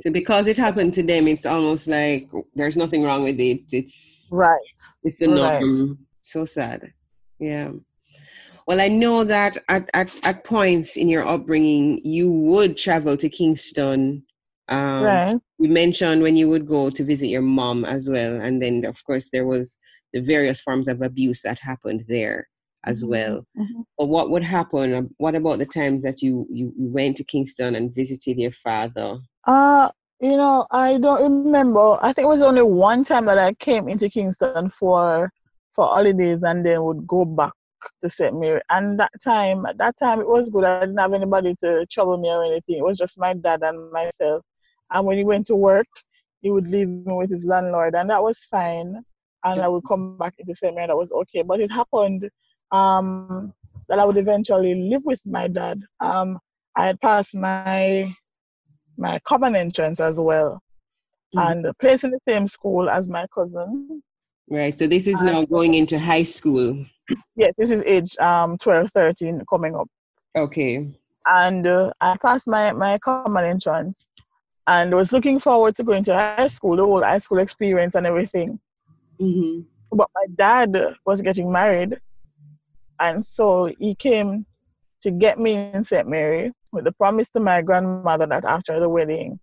[0.00, 3.60] So because it happened to them it's almost like there's nothing wrong with it.
[3.72, 4.58] It's right.
[5.02, 5.96] it's the norm right.
[6.22, 6.92] so sad.
[7.38, 7.72] Yeah
[8.66, 13.28] well i know that at, at, at points in your upbringing you would travel to
[13.28, 14.22] kingston
[14.68, 15.38] um, right.
[15.58, 19.04] you mentioned when you would go to visit your mom as well and then of
[19.04, 19.78] course there was
[20.12, 22.48] the various forms of abuse that happened there
[22.86, 23.10] as mm-hmm.
[23.10, 23.46] well.
[23.58, 23.80] Mm-hmm.
[23.98, 24.94] But what would happen?
[24.94, 28.52] Um, what about the times that you, you, you went to Kingston and visited your
[28.52, 29.18] father?
[29.44, 31.98] Uh, you know, I don't remember.
[32.00, 35.30] I think it was only one time that I came into Kingston for
[35.72, 37.52] for holidays and then would go back
[38.02, 38.38] to St.
[38.38, 38.60] Mary.
[38.70, 40.64] And that time, at that time, it was good.
[40.64, 42.78] I didn't have anybody to trouble me or anything.
[42.78, 44.44] It was just my dad and myself.
[44.92, 45.86] And when he went to work,
[46.42, 49.04] he would leave me with his landlord, and that was fine
[49.46, 50.74] and I would come back into St.
[50.74, 50.86] Mary.
[50.88, 51.42] That was okay.
[51.42, 52.28] But it happened
[52.72, 53.52] um,
[53.88, 55.80] that I would eventually live with my dad.
[56.00, 56.38] Um,
[56.74, 58.14] I had passed my
[58.98, 60.62] my common entrance as well,
[61.34, 61.66] mm-hmm.
[61.66, 64.02] and placed in the same school as my cousin.
[64.48, 64.76] Right.
[64.78, 66.84] So this is now going into high school.
[67.36, 69.88] Yes, this is age um 12, 13 coming up.
[70.36, 70.88] Okay.
[71.26, 74.08] And uh, I passed my my common entrance,
[74.66, 78.06] and was looking forward to going to high school, the whole high school experience and
[78.06, 78.60] everything.
[79.20, 79.62] Mm-hmm.
[79.96, 81.98] But my dad was getting married,
[83.00, 84.46] and so he came
[85.02, 86.08] to get me in St.
[86.08, 89.38] Mary with the promise to my grandmother that after the wedding,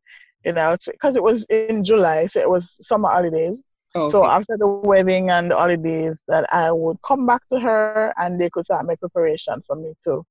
[0.46, 3.62] you know, because it was in July, so it was summer holidays.
[3.96, 4.12] Okay.
[4.12, 8.40] So after the wedding and the holidays, that I would come back to her and
[8.40, 10.24] they could start my preparation for me to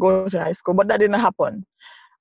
[0.00, 0.74] go to high school.
[0.74, 1.66] But that didn't happen.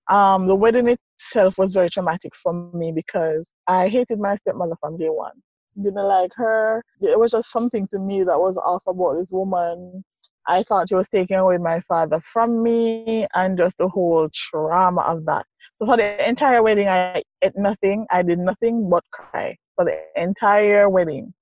[0.10, 4.98] Um, the wedding itself was very traumatic for me because I hated my stepmother from
[4.98, 5.34] day one.
[5.82, 6.84] Didn't like her.
[7.02, 10.04] It was just something to me that was off about this woman
[10.48, 15.02] I thought she was taking away my father from me and just the whole trauma
[15.02, 15.46] of that.
[15.80, 18.06] So for the entire wedding, I ate nothing.
[18.12, 21.34] I did nothing but cry for the entire wedding.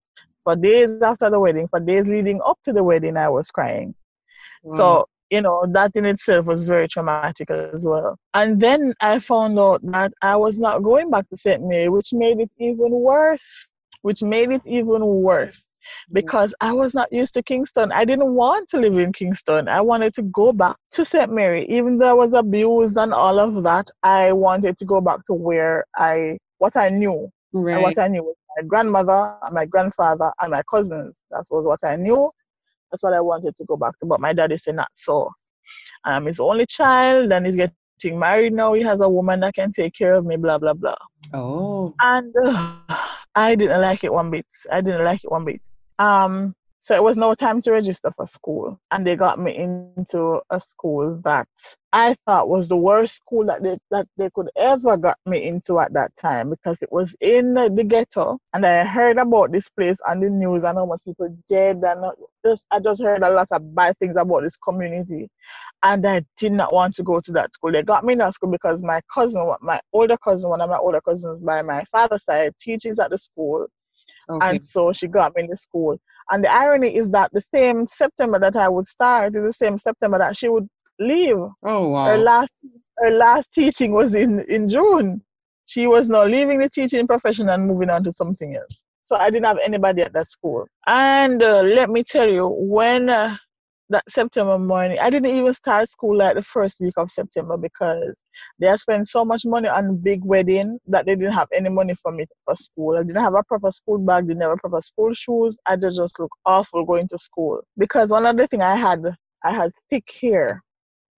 [0.44, 3.94] For days after the wedding, for days leading up to the wedding, I was crying.
[4.64, 4.78] Wow.
[4.78, 5.06] So, mm.
[5.32, 8.18] you know, that in itself was very traumatic as well.
[8.34, 11.62] And then I found out that I was not going back to St.
[11.62, 13.68] Mary, which made it even worse.
[14.02, 16.14] Which made it even worse mm.
[16.14, 17.92] because I was not used to Kingston.
[17.92, 19.68] I didn't want to live in Kingston.
[19.68, 21.30] I wanted to go back to St.
[21.30, 21.66] Mary.
[21.68, 25.34] Even though I was abused and all of that, I wanted to go back to
[25.34, 27.30] where I, what I knew.
[27.54, 27.76] Right.
[27.76, 31.18] And what I knew was my grandmother, and my grandfather, and my cousins.
[31.32, 32.32] That was what I knew.
[32.92, 34.06] That's what I wanted to go back to.
[34.06, 35.30] But my daddy said not so.
[36.04, 38.74] I'm his only child, and he's getting married now.
[38.74, 40.96] He has a woman that can take care of me, blah, blah, blah.
[41.34, 41.94] Oh.
[42.00, 42.78] And uh,
[43.36, 44.46] I didn't like it one bit.
[44.72, 45.62] I didn't like it one bit.
[46.00, 48.80] Um, so it was no time to register for school.
[48.90, 51.48] And they got me into a school that
[51.92, 55.80] I thought was the worst school that they, that they could ever got me into
[55.80, 58.40] at that time because it was in the ghetto.
[58.54, 61.82] And I heard about this place on the news and how much people dead.
[61.84, 62.06] And
[62.46, 65.30] just, I just heard a lot of bad things about this community.
[65.84, 67.74] And I did not want to go to that school.
[67.74, 70.78] They got me in that school because my cousin, my older cousin, one of my
[70.78, 73.68] older cousins by my father's side, teaches at the school
[74.30, 74.50] Okay.
[74.50, 76.00] And so she got me in the school.
[76.32, 79.78] And the irony is that the same September that I would start is the same
[79.78, 80.68] September that she would
[81.00, 81.38] leave.
[81.64, 82.06] Oh wow.
[82.06, 82.52] Her last
[82.98, 85.22] her last teaching was in, in June.
[85.66, 88.86] She was now leaving the teaching profession and moving on to something else.
[89.06, 90.66] So I didn't have anybody at that school.
[90.86, 93.38] And uh, let me tell you, when uh,
[93.90, 94.98] that September morning.
[95.00, 98.14] I didn't even start school like the first week of September because
[98.60, 101.96] they had spent so much money on big wedding that they didn't have any money
[101.96, 102.98] for me for school.
[102.98, 105.58] I didn't have a proper school bag, didn't have a proper school shoes.
[105.66, 107.62] I just, just look awful going to school.
[107.78, 109.04] Because one other thing I had,
[109.44, 110.64] I had thick hair.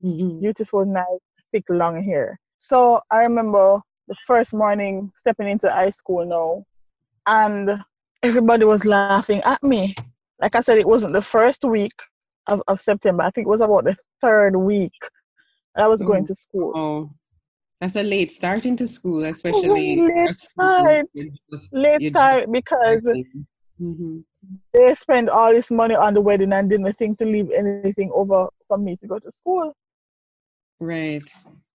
[0.03, 0.39] Mm-hmm.
[0.39, 1.05] Beautiful, nice,
[1.51, 2.39] thick, long hair.
[2.57, 6.65] So I remember the first morning stepping into high school now
[7.27, 7.83] and
[8.23, 9.93] everybody was laughing at me.
[10.41, 11.93] Like I said, it wasn't the first week
[12.47, 13.23] of, of September.
[13.23, 14.93] I think it was about the third week.
[15.75, 16.73] I was going to school.
[16.75, 17.11] Oh,
[17.79, 21.07] that's a late start into school, especially late start.
[21.51, 23.01] Just, late start because
[23.81, 24.19] mm-hmm.
[24.73, 28.49] they spend all this money on the wedding and didn't think to leave anything over
[28.67, 29.73] for me to go to school.
[30.79, 31.23] Right.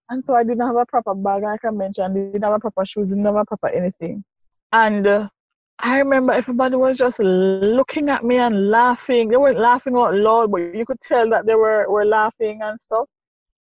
[0.09, 2.85] And so I didn't have a proper bag, like I mentioned, didn't have a proper
[2.85, 4.23] shoes, didn't have a proper anything.
[4.71, 5.29] And uh,
[5.79, 9.29] I remember everybody was just looking at me and laughing.
[9.29, 12.79] They weren't laughing out loud, but you could tell that they were, were laughing and
[12.81, 13.07] stuff.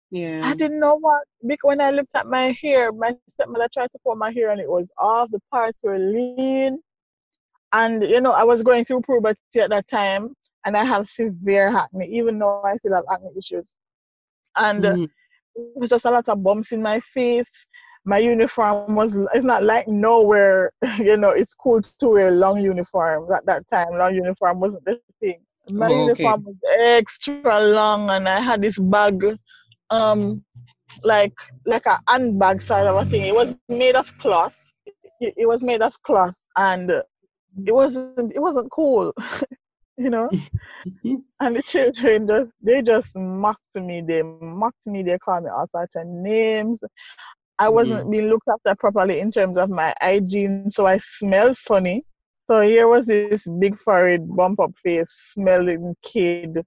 [0.10, 0.42] Yeah.
[0.44, 4.00] I didn't know what because when I looked at my hair, my stepmother tried to
[4.06, 5.30] pull my hair and it was off.
[5.32, 6.80] The parts were lean,
[7.74, 10.34] and you know I was going through puberty at that time,
[10.66, 13.76] and I have severe acne, even though I still have acne issues,
[14.56, 15.04] and mm-hmm.
[15.56, 17.50] it was just a lot of bumps in my face.
[18.08, 23.30] My uniform was it's not like nowhere, you know, it's cool to wear long uniforms
[23.34, 23.90] at that time.
[23.92, 25.42] Long uniform wasn't the thing.
[25.72, 26.24] My oh, okay.
[26.24, 29.22] uniform was extra long, and I had this bag
[29.90, 30.42] um
[31.04, 31.34] like
[31.66, 33.26] like a handbag sort of a thing.
[33.26, 34.58] It was made of cloth.
[35.20, 39.14] It, it was made of cloth, and it wasn't it wasn't cool,
[39.98, 40.30] you know.
[41.42, 44.02] and the children just they just mocked me.
[44.02, 45.04] They mocked me.
[45.04, 46.80] They called me all sorts of names.
[47.60, 48.12] I wasn't mm-hmm.
[48.12, 52.06] being looked after properly in terms of my hygiene, so I smelled funny.
[52.50, 56.60] So here was this big forehead, bump up face, smelling kid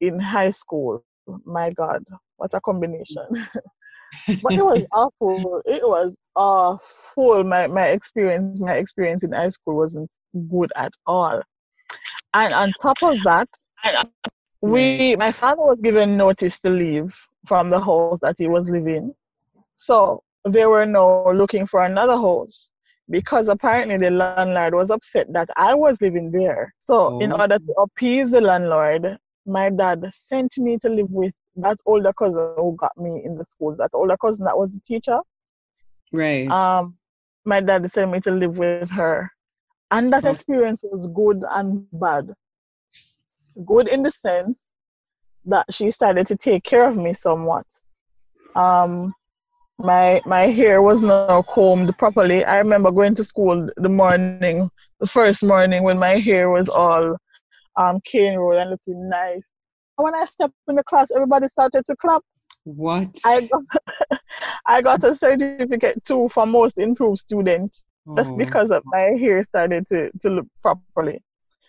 [0.00, 1.04] in high school.
[1.44, 2.04] My God
[2.36, 3.26] what a combination.
[4.42, 5.62] but it was awful.
[5.64, 7.44] It was awful.
[7.44, 10.10] My my experience, my experience in high school wasn't
[10.50, 11.42] good at all.
[12.34, 13.48] And on top of that,
[14.60, 17.14] we my father was given notice to leave
[17.46, 19.14] from the house that he was living.
[19.76, 22.70] So they were now looking for another house
[23.10, 26.74] because apparently the landlord was upset that I was living there.
[26.78, 27.18] So, oh.
[27.20, 32.12] in order to appease the landlord, my dad sent me to live with that older
[32.12, 35.18] cousin who got me in the school, that older cousin that was the teacher.
[36.12, 36.50] Right.
[36.50, 36.96] Um,
[37.44, 39.30] my dad sent me to live with her.
[39.90, 42.30] And that experience was good and bad.
[43.64, 44.64] Good in the sense
[45.44, 47.66] that she started to take care of me somewhat.
[48.56, 49.12] Um,
[49.78, 52.44] my my hair was not combed properly.
[52.44, 57.16] I remember going to school the morning, the first morning when my hair was all
[57.76, 59.48] um cane roll and looking nice
[59.96, 62.22] when I stepped in the class, everybody started to clap.
[62.64, 63.18] What?
[63.24, 64.20] I got,
[64.66, 67.76] I got a certificate too for most improved student.
[68.06, 68.16] Oh.
[68.16, 71.22] Just because of my hair started to, to look properly.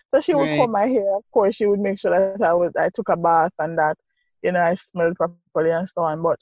[0.08, 0.58] So she would right.
[0.58, 1.16] comb my hair.
[1.16, 3.96] Of course, she would make sure that I was I took a bath and that
[4.42, 6.22] you know I smelled properly and so on.
[6.22, 6.38] But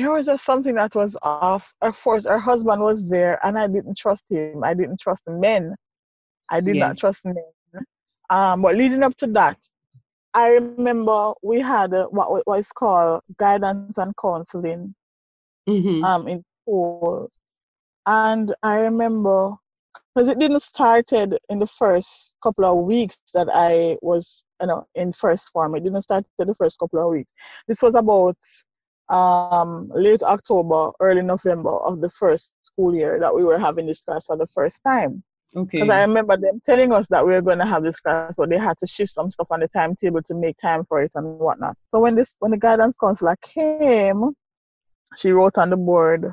[0.00, 1.74] there was just something that was off.
[1.82, 4.64] Of course, her husband was there, and I didn't trust him.
[4.64, 5.74] I didn't trust men.
[6.50, 6.88] I did yes.
[6.88, 7.36] not trust men.
[8.30, 9.58] Um, but leading up to that,
[10.34, 14.94] I remember we had what what is called guidance and counseling
[15.68, 16.04] mm-hmm.
[16.04, 17.28] um in school,
[18.06, 19.56] and I remember
[20.14, 24.86] because it didn't started in the first couple of weeks that I was you know
[24.94, 25.74] in first form.
[25.74, 27.32] It didn't start the first couple of weeks.
[27.66, 28.36] This was about
[29.10, 34.00] um, late October, early November of the first school year that we were having this
[34.00, 35.22] class for the first time.
[35.56, 35.78] Okay.
[35.78, 38.50] Because I remember them telling us that we were going to have this class, but
[38.50, 41.40] they had to shift some stuff on the timetable to make time for it and
[41.40, 41.76] whatnot.
[41.88, 44.30] So when this, when the guidance counselor came,
[45.16, 46.32] she wrote on the board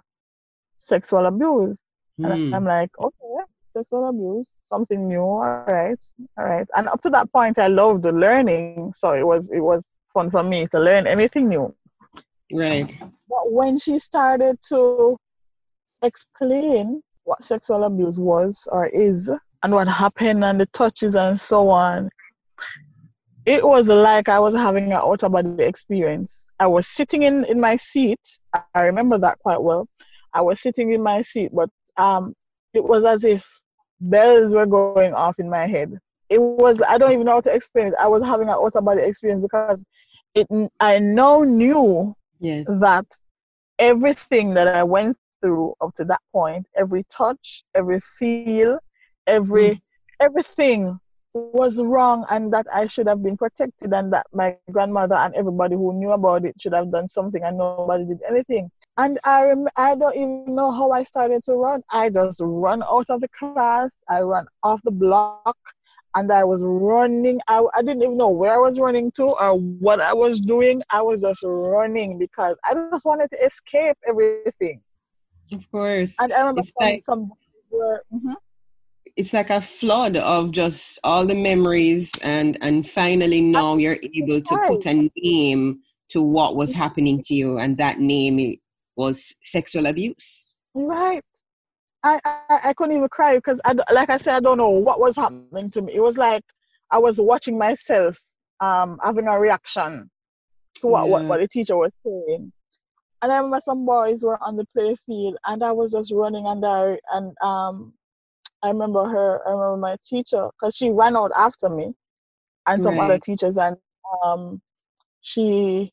[0.77, 1.79] sexual abuse,
[2.19, 2.31] mm.
[2.31, 2.53] and hmm.
[2.53, 3.43] I'm like, okay,
[3.75, 5.19] sexual abuse, something new.
[5.19, 6.03] All right,
[6.37, 6.67] all right.
[6.75, 10.29] And up to that point, I loved the learning, so it was it was fun
[10.29, 11.75] for me to learn anything new.
[12.51, 12.97] Right.
[13.29, 15.17] But when she started to
[16.03, 19.29] explain what sexual abuse was or is
[19.63, 22.09] and what happened and the touches and so on.
[23.45, 26.49] It was like I was having an out of body experience.
[26.59, 28.19] I was sitting in, in my seat.
[28.73, 29.87] I remember that quite well.
[30.33, 32.33] I was sitting in my seat, but um,
[32.73, 33.45] it was as if
[34.01, 35.97] bells were going off in my head.
[36.29, 37.93] It was, I don't even know how to explain it.
[38.01, 39.83] I was having an out of body experience because
[40.35, 40.47] it,
[40.79, 42.65] I now knew yes.
[42.79, 43.05] that
[43.79, 48.79] everything that I went through up to that point, every touch, every feel,
[49.27, 49.81] every mm.
[50.19, 50.99] everything
[51.33, 55.75] was wrong and that I should have been protected and that my grandmother and everybody
[55.75, 58.71] who knew about it should have done something and nobody did anything.
[58.97, 61.83] And I rem- I don't even know how I started to run.
[61.91, 64.03] I just run out of the class.
[64.09, 65.57] I ran off the block
[66.15, 67.39] and I was running.
[67.47, 70.81] I, I didn't even know where I was running to or what I was doing.
[70.91, 74.81] I was just running because I just wanted to escape everything.
[75.53, 76.15] Of course.
[76.19, 77.31] And I remember it's like, some
[77.69, 78.33] were, mm-hmm.
[79.15, 84.41] it's like a flood of just all the memories and and finally now you're able
[84.41, 85.79] to put a name
[86.09, 86.81] to what was mm-hmm.
[86.81, 88.55] happening to you and that name
[88.95, 90.45] was sexual abuse.
[90.73, 91.23] Right.
[92.07, 94.99] I, I, I couldn't even cry because I, like I said I don't know what
[94.99, 95.93] was happening to me.
[95.95, 96.43] It was like
[96.91, 98.17] I was watching myself
[98.61, 100.09] um having a reaction
[100.81, 101.11] to what, yeah.
[101.11, 102.51] what, what the teacher was saying
[103.21, 106.45] And I remember some boys were on the play field, and I was just running,
[106.47, 107.93] and I and um,
[108.63, 109.47] I remember her.
[109.47, 111.93] I remember my teacher because she ran out after me,
[112.67, 113.05] and some right.
[113.05, 113.77] other teachers, and
[114.23, 114.61] um,
[115.21, 115.91] she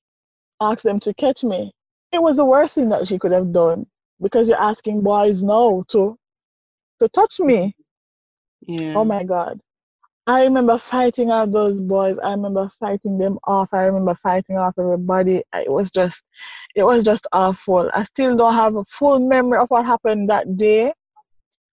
[0.61, 1.73] asked them to catch me.
[2.13, 3.87] It was the worst thing that she could have done
[4.21, 6.17] because you're asking boys now to
[7.01, 7.75] to touch me.
[8.67, 8.95] Yeah.
[8.97, 9.61] Oh my God.
[10.27, 12.19] I remember fighting out those boys.
[12.19, 13.75] I remember fighting them off.
[13.75, 15.43] I remember fighting off everybody.
[15.55, 16.23] It was just,
[16.75, 17.91] it was just awful.
[17.93, 20.95] I still don't have a full memory of what happened that day,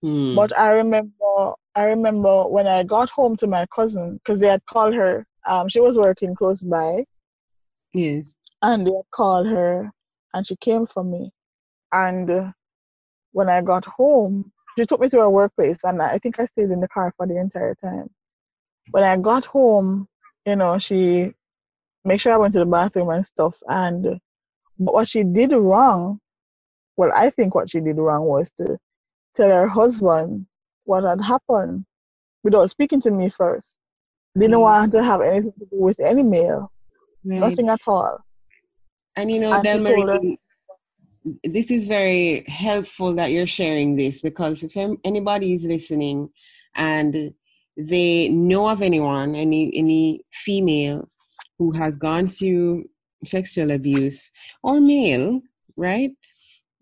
[0.01, 0.35] hmm.
[0.35, 4.65] but I remember, I remember when I got home to my cousin because they had
[4.65, 5.27] called her.
[5.47, 7.05] Um, she was working close by.
[7.93, 8.37] Yes.
[8.63, 9.91] And they had called her,
[10.33, 11.31] and she came for me.
[11.93, 12.53] And
[13.33, 16.71] when I got home, she took me to her workplace, and I think I stayed
[16.71, 18.09] in the car for the entire time
[18.91, 20.09] when I got home,
[20.47, 21.33] you know, she
[22.05, 23.59] made sure I went to the bathroom and stuff.
[23.69, 24.21] And
[24.79, 26.21] but what she did wrong,
[26.97, 28.77] well, I think what she did wrong was to
[29.35, 30.47] tell her husband
[30.85, 31.85] what had happened
[32.45, 33.77] without speaking to me first.
[34.39, 34.61] Didn't mm.
[34.61, 36.71] want to have anything to do with any male,
[37.25, 37.41] right.
[37.41, 38.19] nothing at all.
[39.17, 40.37] And you know, and Delmarie,
[41.45, 46.31] this is very helpful that you're sharing this because if anybody is listening
[46.75, 47.33] and
[47.77, 51.09] they know of anyone, any any female
[51.59, 52.85] who has gone through
[53.25, 54.31] sexual abuse
[54.63, 55.41] or male,
[55.77, 56.11] right?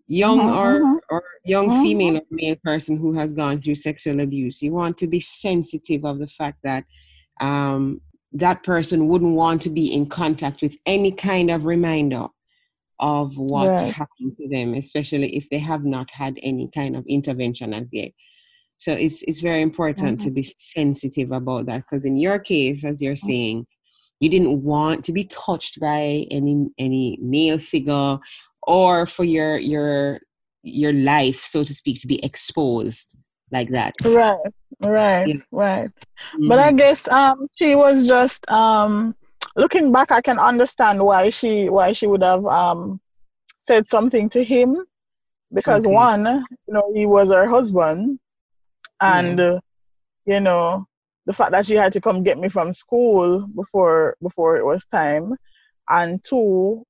[0.07, 0.99] Young uh-huh, or, uh-huh.
[1.09, 1.81] or young uh-huh.
[1.81, 4.61] female or male person who has gone through sexual abuse.
[4.61, 6.85] You want to be sensitive of the fact that
[7.41, 8.01] um,
[8.33, 12.27] that person wouldn't want to be in contact with any kind of reminder
[12.99, 13.93] of what right.
[13.93, 18.11] happened to them, especially if they have not had any kind of intervention as yet.
[18.79, 20.27] So it's it's very important mm-hmm.
[20.27, 23.27] to be sensitive about that because in your case, as you're mm-hmm.
[23.27, 23.67] saying,
[24.19, 28.19] you didn't want to be touched by any any male figure
[28.63, 30.19] or for your your
[30.63, 33.15] your life, so to speak, to be exposed
[33.51, 33.93] like that.
[34.03, 34.53] Right,
[34.85, 35.35] right, yeah.
[35.51, 35.89] right.
[35.89, 36.47] Mm-hmm.
[36.47, 36.77] But I mm-hmm.
[36.77, 39.15] guess um she was just um
[39.55, 42.99] looking back I can understand why she why she would have um
[43.59, 44.85] said something to him
[45.53, 45.93] because okay.
[45.93, 48.19] one, you know, he was her husband
[49.01, 49.59] and uh,
[50.25, 50.85] you know
[51.25, 54.85] the fact that she had to come get me from school before before it was
[54.91, 55.35] time
[55.89, 56.83] and two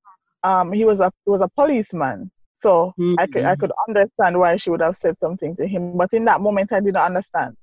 [0.43, 3.15] um he was a he was a policeman so mm-hmm.
[3.19, 6.25] i could i could understand why she would have said something to him but in
[6.25, 7.55] that moment i didn't understand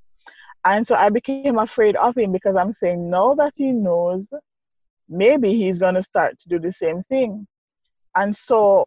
[0.64, 4.26] and so i became afraid of him because i'm saying now that he knows
[5.09, 7.46] maybe he's going to start to do the same thing
[8.16, 8.86] and so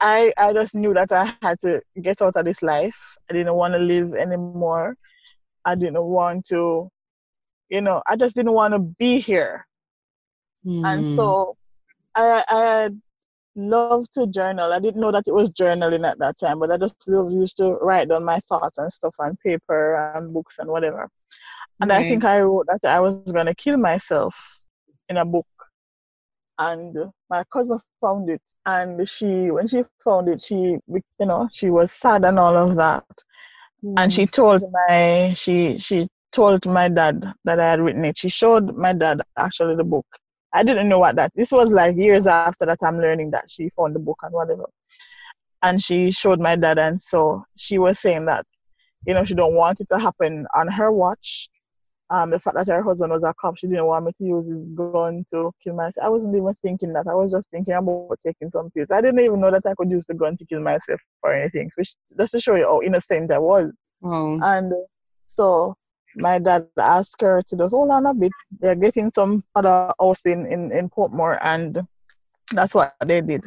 [0.00, 2.98] I I just knew that I had to get out of this life.
[3.28, 4.96] I didn't want to live anymore.
[5.64, 6.88] I didn't want to,
[7.68, 9.66] you know, I just didn't want to be here.
[10.64, 10.86] Mm.
[10.86, 11.56] And so
[12.14, 12.90] I I
[13.56, 14.72] loved to journal.
[14.72, 17.74] I didn't know that it was journaling at that time, but I just used to
[17.82, 21.10] write down my thoughts and stuff on paper and books and whatever.
[21.80, 22.06] And right.
[22.06, 24.60] I think I wrote that I was gonna kill myself
[25.08, 25.46] in a book.
[26.58, 26.96] And
[27.30, 28.42] my cousin found it.
[28.66, 32.76] And she when she found it she you know she was sad and all of
[32.76, 33.04] that.
[33.84, 33.94] Mm.
[33.96, 38.18] and she told my she she told my dad that i had written it.
[38.18, 40.06] She showed my dad actually the book.
[40.52, 43.68] I didn't know what that this was like years after that i'm learning that she
[43.70, 44.68] found the book and whatever.
[45.62, 48.44] And she showed my dad and so she was saying that
[49.06, 51.48] you know she don't want it to happen on her watch
[52.10, 54.48] um, the fact that her husband was a cop, she didn't want me to use
[54.48, 56.06] his gun to kill myself.
[56.06, 57.06] I wasn't even thinking that.
[57.06, 58.90] I was just thinking about taking some pills.
[58.90, 61.70] I didn't even know that I could use the gun to kill myself or anything.
[61.76, 63.70] which just to show you how innocent I was.
[64.02, 64.40] Oh.
[64.42, 64.72] And
[65.26, 65.76] so
[66.16, 68.32] my dad asked her to just hold on a bit.
[68.58, 71.82] They're getting some other house in, in, in Portmore, and
[72.52, 73.44] that's what they did.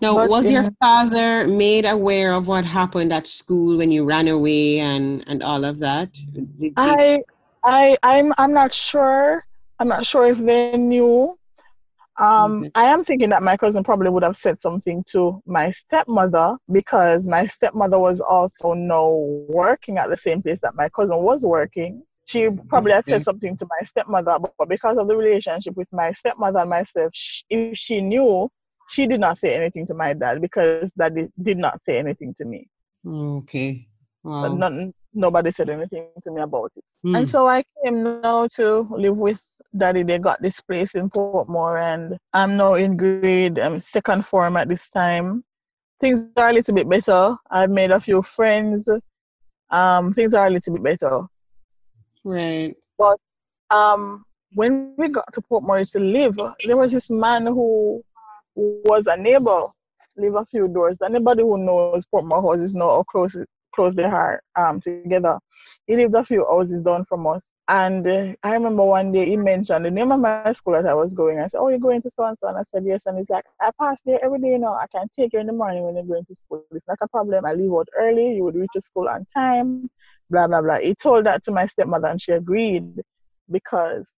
[0.00, 4.04] Now, but was in, your father made aware of what happened at school when you
[4.04, 6.12] ran away and, and all of that?
[6.58, 7.22] Did I,
[7.64, 9.44] I, I'm, I'm not sure.
[9.78, 11.38] I'm not sure if they knew.
[12.18, 12.70] Um, okay.
[12.76, 17.26] I am thinking that my cousin probably would have said something to my stepmother because
[17.26, 19.10] my stepmother was also now
[19.48, 22.02] working at the same place that my cousin was working.
[22.26, 26.12] She probably had said something to my stepmother, but because of the relationship with my
[26.12, 27.12] stepmother and myself,
[27.50, 28.48] if she knew,
[28.88, 32.44] she did not say anything to my dad because daddy did not say anything to
[32.44, 32.68] me.
[33.06, 33.86] Okay.
[34.22, 34.42] Wow.
[34.42, 34.72] But not,
[35.12, 36.84] nobody said anything to me about it.
[37.06, 37.18] Mm.
[37.18, 39.42] And so I came now to live with
[39.76, 40.02] daddy.
[40.02, 44.68] They got this place in Portmore, and I'm now in grade um, second form at
[44.68, 45.44] this time.
[46.00, 47.36] Things are a little bit better.
[47.50, 48.88] I've made a few friends.
[49.70, 51.22] Um, things are a little bit better.
[52.24, 52.74] Right.
[52.98, 53.18] But
[53.70, 54.24] um,
[54.54, 58.02] when we got to Portmore to live, there was this man who
[58.54, 59.66] was a neighbor
[60.16, 60.98] leave a few doors.
[61.04, 63.36] Anybody who knows Portmore houses know how close
[63.74, 65.36] close they are um, together.
[65.86, 67.50] He lived a few houses down from us.
[67.66, 70.94] And uh, I remember one day he mentioned the name of my school that I
[70.94, 71.40] was going.
[71.40, 72.46] I said, Oh, you're going to so and so?
[72.48, 73.06] And I said, Yes.
[73.06, 74.74] And he's like, I pass there every day, you know.
[74.74, 76.64] I can take you in the morning when you're going to school.
[76.70, 77.44] It's not a problem.
[77.44, 78.36] I leave out early.
[78.36, 79.90] You would reach school on time.
[80.30, 80.78] Blah, blah, blah.
[80.78, 83.02] He told that to my stepmother and she agreed
[83.50, 84.14] because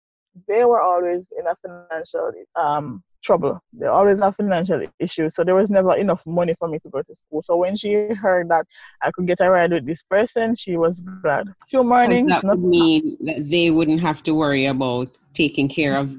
[0.48, 3.60] they were always in a financial um, trouble.
[3.72, 5.34] They always have financial issues.
[5.34, 7.42] So there was never enough money for me to go to school.
[7.42, 8.66] So when she heard that
[9.02, 11.48] I could get a ride with this person, she was glad.
[11.68, 12.30] Few mornings.
[12.30, 16.14] That would mean that they wouldn't have to worry about taking care of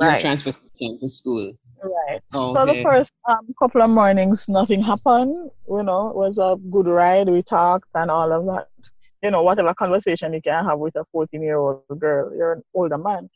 [0.00, 0.12] right.
[0.12, 1.52] your transportation to school.
[1.80, 2.20] Right.
[2.34, 5.50] Oh, so the first um, couple of mornings, nothing happened.
[5.68, 7.28] You know, it was a good ride.
[7.28, 8.68] We talked and all of that.
[9.22, 12.62] You know, whatever conversation you can have with a 14 year old girl, you're an
[12.74, 13.28] older man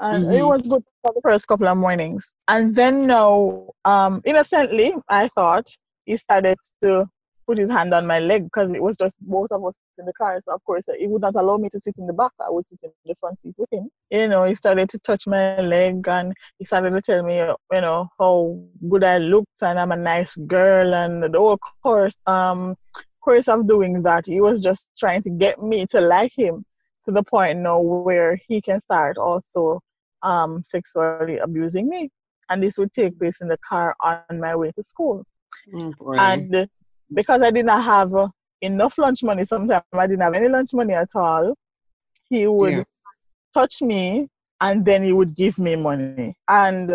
[0.00, 0.34] and mm-hmm.
[0.34, 2.34] it was good for the first couple of mornings.
[2.48, 5.66] And then now, um, innocently, I thought
[6.06, 7.06] he started to
[7.46, 10.12] put his hand on my leg because it was just both of us in the
[10.14, 10.40] car.
[10.44, 12.32] So of course, he would not allow me to sit in the back.
[12.40, 13.88] I would sit in the front seat with him.
[14.10, 17.80] You know, he started to touch my leg and he started to tell me, you
[17.80, 22.76] know, how good I looked and I'm a nice girl and the whole course, um,
[23.20, 24.26] course of doing that.
[24.26, 26.64] He was just trying to get me to like him
[27.04, 29.80] to the point now where he can start also
[30.22, 32.10] um, sexually abusing me.
[32.48, 35.24] And this would take place in the car on my way to school.
[35.72, 36.68] Mm, and
[37.12, 38.12] because I did not have
[38.60, 41.54] enough lunch money, sometimes I didn't have any lunch money at all,
[42.28, 42.84] he would yeah.
[43.54, 44.28] touch me
[44.60, 46.34] and then he would give me money.
[46.48, 46.90] And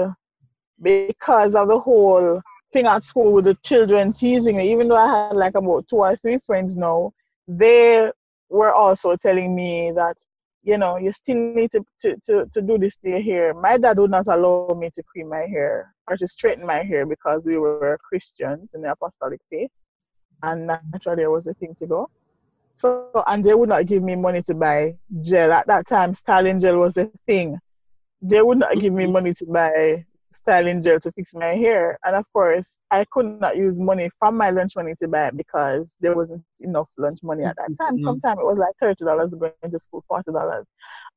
[0.82, 2.42] because of the whole
[2.74, 5.98] thing at school with the children teasing me, even though I had like about two
[5.98, 7.12] or three friends now,
[7.48, 8.12] they
[8.50, 10.18] were also telling me that
[10.66, 13.54] you know, you still need to, to, to, to do this to your hair.
[13.54, 17.06] My dad would not allow me to cream my hair or to straighten my hair
[17.06, 19.70] because we were Christians in the apostolic faith.
[20.42, 22.10] And naturally, it was the thing to go.
[22.74, 25.52] So, and they would not give me money to buy gel.
[25.52, 27.60] At that time, styling gel was the thing.
[28.22, 30.04] They would not give me money to buy
[30.36, 31.98] styling gel to fix my hair.
[32.04, 35.38] And of course, I could not use money from my lunch money to buy it
[35.38, 37.96] because there wasn't enough lunch money at that time.
[37.96, 38.04] Mm-hmm.
[38.04, 40.64] Sometimes it was like $30 going to school, $40.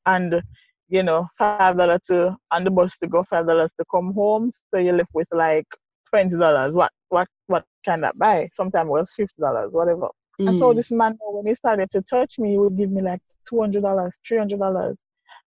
[0.07, 0.43] And,
[0.89, 4.51] you know, $5 to, on the bus to go, $5 to come home.
[4.73, 5.67] So you left with like
[6.15, 6.75] $20.
[6.75, 8.49] What, what, what can that buy?
[8.55, 10.09] Sometimes it was $50, whatever.
[10.41, 10.49] Mm-hmm.
[10.49, 10.77] And so mm.
[10.77, 13.21] this man, when he started to touch me, he would give me like
[13.53, 14.97] $200, $300.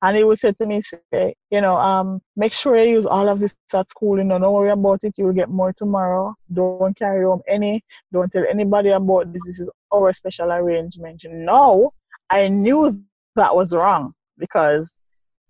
[0.04, 0.82] And he would say to me,
[1.14, 4.39] say, you know, um, make sure you use all of this at school, you know,
[4.39, 6.34] don't worry about it, you will get more tomorrow.
[6.52, 9.41] Don't carry home any, don't tell anybody about this.
[9.45, 11.24] This is our special arrangement.
[11.24, 11.93] You know,
[12.32, 13.04] I knew
[13.36, 14.97] that was wrong because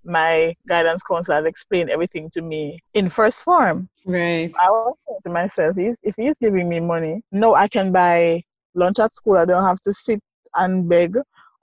[0.03, 3.87] my guidance counselor had explained everything to me in first form.
[4.05, 4.51] Right.
[4.61, 8.43] I was saying to myself, if he's giving me money, no, I can buy
[8.73, 9.37] lunch at school.
[9.37, 10.19] I don't have to sit
[10.55, 11.15] and beg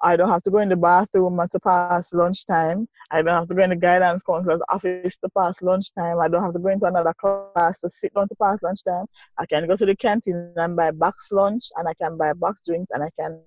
[0.03, 2.89] I don't have to go in the bathroom to pass lunchtime.
[3.11, 6.21] I don't have to go in the guidance counselor's office to pass lunchtime.
[6.21, 9.07] I don't have to go into another class to sit down to pass lunchtime.
[9.39, 12.61] I can go to the canteen and buy box lunch and I can buy box
[12.65, 13.41] drinks and I can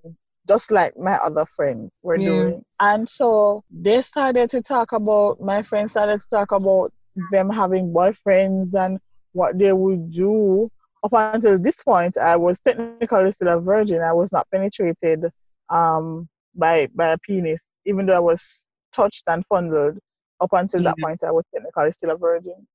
[0.46, 2.28] just like my other friends were yeah.
[2.28, 2.64] doing.
[2.80, 6.92] And so they started to talk about my friends started to talk about
[7.30, 8.98] them having boyfriends and
[9.32, 10.70] what they would do.
[11.04, 14.02] Up until this point I was technically still a virgin.
[14.02, 15.24] I was not penetrated
[15.70, 19.98] um by by a penis, even though I was touched and fondled.
[20.40, 21.04] Up until that mm-hmm.
[21.04, 22.66] point, I was technically still a virgin.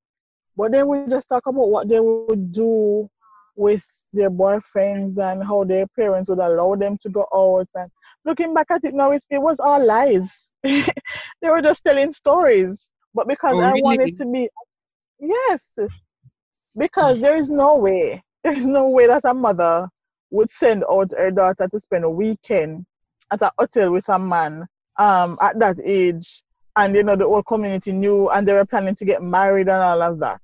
[0.55, 3.09] But then we just talk about what they would do
[3.57, 7.67] with their boyfriends and how their parents would allow them to go out.
[7.75, 7.91] And
[8.23, 10.51] looking back at it now, it, it was all lies.
[10.63, 10.84] they
[11.43, 12.91] were just telling stories.
[13.13, 13.82] But because oh, I really?
[13.82, 14.49] wanted to be,
[15.19, 15.78] yes,
[16.78, 19.88] because there is no way, there is no way that a mother
[20.30, 22.86] would send out her daughter to spend a weekend
[23.32, 24.65] at a hotel with a man
[24.99, 26.43] um, at that age,
[26.78, 29.82] and you know the whole community knew, and they were planning to get married and
[29.82, 30.41] all of that.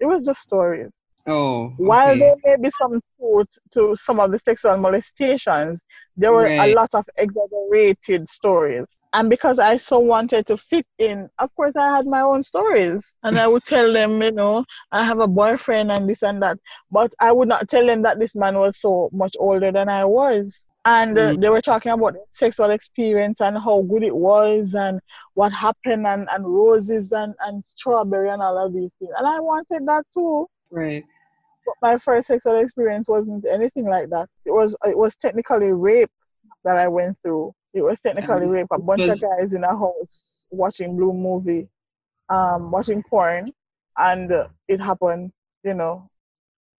[0.00, 0.92] It was just stories.
[1.26, 1.64] Oh.
[1.64, 1.74] Okay.
[1.78, 5.84] While there may be some truth to some of the sexual molestations,
[6.16, 6.70] there were right.
[6.70, 8.86] a lot of exaggerated stories.
[9.14, 13.14] And because I so wanted to fit in, of course, I had my own stories.
[13.22, 16.58] And I would tell them, you know, I have a boyfriend and this and that.
[16.90, 20.04] But I would not tell them that this man was so much older than I
[20.04, 21.40] was and uh, mm.
[21.40, 25.00] they were talking about sexual experience and how good it was and
[25.32, 29.12] what happened and, and roses and, and strawberry and all of these things.
[29.16, 30.46] And i wanted that too.
[30.70, 31.04] Right.
[31.64, 34.28] But my first sexual experience wasn't anything like that.
[34.44, 36.10] It was it was technically rape
[36.64, 37.54] that i went through.
[37.72, 38.66] It was technically rape.
[38.70, 41.68] A bunch of guys in a house watching blue movie
[42.28, 43.52] um watching porn
[43.98, 44.30] and
[44.68, 45.30] it happened
[45.64, 46.08] you know.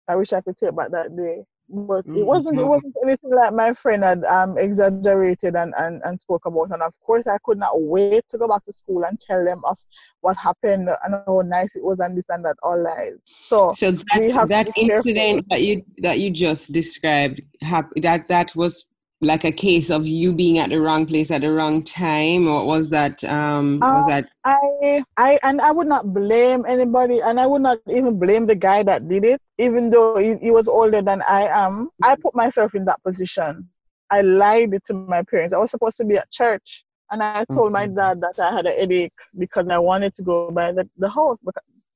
[0.07, 1.43] I wish I could take back that day.
[1.75, 2.19] But mm-hmm.
[2.19, 6.47] it wasn't it wasn't anything like my friend had um exaggerated and, and, and spoke
[6.47, 6.71] about.
[6.71, 9.61] And of course I could not wait to go back to school and tell them
[9.65, 9.79] of
[10.21, 13.15] what happened and how nice it was and this and that all lies.
[13.49, 18.87] So So that, that incident that you that you just described hap- that that was
[19.25, 22.67] like a case of you being at the wrong place at the wrong time or
[22.67, 27.47] was that um was that i i and i would not blame anybody and i
[27.47, 31.01] would not even blame the guy that did it even though he, he was older
[31.03, 31.89] than i am.
[32.03, 33.69] I put myself in that position.
[34.11, 35.55] I lied to my parents.
[35.55, 37.97] I was supposed to be at church and i told my mm-hmm.
[37.97, 41.39] dad that i had a headache because i wanted to go by the, the house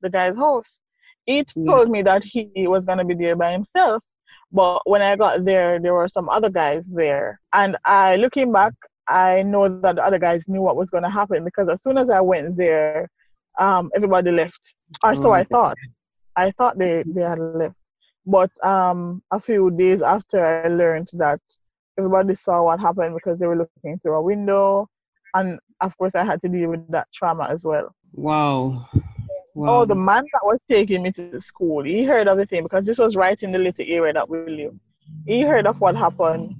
[0.01, 0.81] the guy's house.
[1.25, 4.03] He told me that he was going to be there by himself
[4.51, 7.39] but when I got there, there were some other guys there.
[7.53, 8.73] And I, looking back,
[9.07, 11.97] I know that the other guys knew what was going to happen because as soon
[11.97, 13.09] as I went there,
[13.59, 14.75] um, everybody left.
[15.03, 15.75] Or so I thought.
[16.35, 17.75] I thought they, they had left.
[18.25, 21.39] But um, a few days after, I learned that
[21.97, 24.87] everybody saw what happened because they were looking through a window.
[25.33, 27.93] And of course, I had to deal with that trauma as well.
[28.13, 28.87] Wow.
[29.59, 29.81] Wow.
[29.81, 32.63] Oh, the man that was taking me to the school, he heard of the thing
[32.63, 34.73] because this was right in the little area that we live.
[35.27, 36.55] He heard of what happened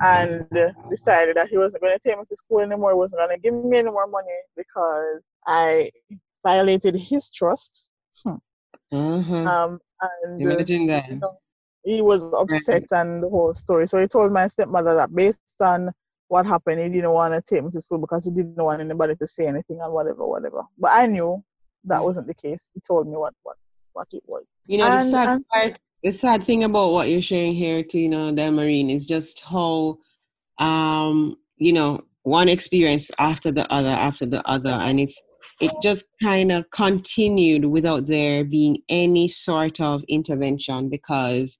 [0.00, 0.46] and
[0.88, 2.92] decided that he wasn't going to take me to school anymore.
[2.92, 5.90] He wasn't going to give me any more money because I
[6.44, 7.88] violated his trust.
[8.22, 8.34] Hmm.
[8.92, 9.48] Mm-hmm.
[9.48, 11.08] Um, and Imagine that.
[11.08, 11.36] You know,
[11.82, 13.88] he was upset and the whole story.
[13.88, 15.90] So he told my stepmother that based on
[16.28, 19.16] what happened, he didn't want to take me to school because he didn't want anybody
[19.16, 20.62] to say anything and whatever, whatever.
[20.78, 21.42] But I knew
[21.84, 22.70] that wasn't the case.
[22.74, 23.56] He told me what what
[23.92, 24.44] what it was.
[24.66, 27.82] You know, and, the sad and, part, the sad thing about what you're sharing here,
[27.82, 29.98] to you know, Delmarine, is just how,
[30.58, 35.22] um, you know, one experience after the other after the other, and it's
[35.60, 41.58] it just kind of continued without there being any sort of intervention because,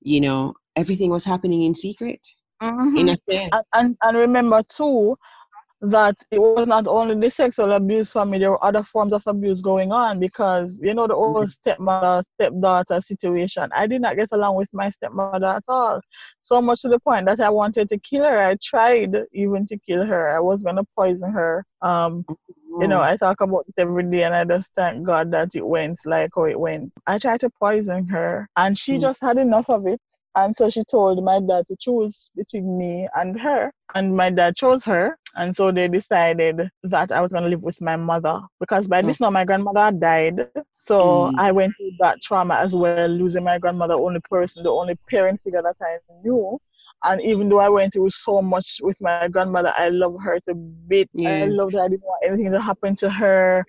[0.00, 2.26] you know, everything was happening in secret.
[2.62, 2.96] Mm-hmm.
[2.96, 3.50] In a sense.
[3.52, 5.18] And, and, and remember too,
[5.82, 9.22] that it was not only the sexual abuse for me, there were other forms of
[9.26, 13.68] abuse going on because, you know, the old stepmother, stepdaughter situation.
[13.74, 16.00] I did not get along with my stepmother at all.
[16.40, 18.38] So much to the point that I wanted to kill her.
[18.38, 20.34] I tried even to kill her.
[20.34, 21.64] I was going to poison her.
[21.82, 22.24] Um,
[22.80, 23.12] you know, mm-hmm.
[23.12, 26.30] I talk about it every day and I just thank God that it went like
[26.34, 26.92] how it went.
[27.06, 29.00] I tried to poison her and she mm.
[29.00, 30.00] just had enough of it.
[30.36, 33.72] And so she told my dad to choose between me and her.
[33.94, 35.18] And my dad chose her.
[35.34, 38.40] And so they decided that I was going to live with my mother.
[38.60, 40.46] Because by this time, my grandmother died.
[40.72, 41.34] So mm.
[41.38, 45.40] I went through that trauma as well, losing my grandmother, only person, the only parent
[45.40, 46.58] figure that I knew.
[47.04, 50.54] And even though I went through so much with my grandmother, I love her to
[50.54, 51.08] bit.
[51.14, 51.48] Yes.
[51.48, 51.80] I love her.
[51.80, 53.64] I didn't want anything to happen to her.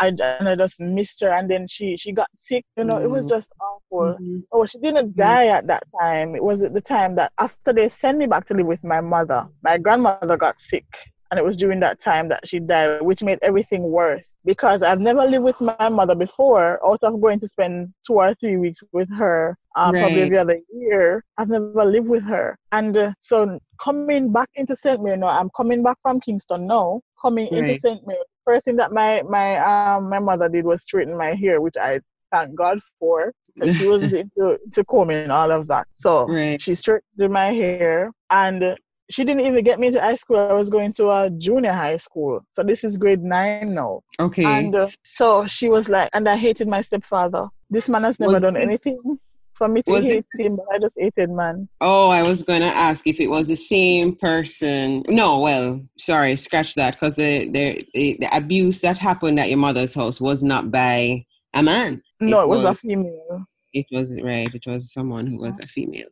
[0.00, 2.64] I, and I just missed her, and then she she got sick.
[2.76, 3.04] You know, mm.
[3.04, 3.28] it was mm.
[3.28, 4.14] just awful.
[4.14, 4.38] Mm-hmm.
[4.50, 6.34] Oh, she didn't die at that time.
[6.34, 9.02] It was at the time that after they sent me back to live with my
[9.02, 10.86] mother, my grandmother got sick,
[11.30, 15.00] and it was during that time that she died, which made everything worse because I've
[15.00, 16.80] never lived with my mother before.
[16.82, 20.00] Out of going to spend two or three weeks with her, uh, right.
[20.00, 24.74] probably the other year, I've never lived with her, and uh, so coming back into
[24.74, 25.02] St.
[25.02, 27.64] Mary now, I'm coming back from Kingston now, coming right.
[27.64, 28.00] into St.
[28.06, 28.20] Mary
[28.50, 32.00] first thing that my my um my mother did was straighten my hair, which I
[32.32, 33.32] thank God for.
[33.54, 35.86] Because she wasn't into to combing all of that.
[35.92, 36.60] So right.
[36.60, 38.76] she straightened my hair and
[39.10, 40.38] she didn't even get me into high school.
[40.38, 42.40] I was going to a junior high school.
[42.52, 44.02] So this is grade nine now.
[44.20, 44.44] Okay.
[44.44, 47.48] And uh, so she was like, and I hated my stepfather.
[47.70, 49.18] This man has never was done anything
[49.60, 51.68] for me to was hate it, him, but I just hated man.
[51.82, 55.02] Oh, I was going to ask if it was the same person.
[55.06, 59.58] No, well, sorry, scratch that because the, the, the, the abuse that happened at your
[59.58, 62.02] mother's house was not by a man.
[62.20, 63.44] No, it, it was, was, a female.
[63.74, 64.54] It was right.
[64.54, 66.08] It was someone who was a female.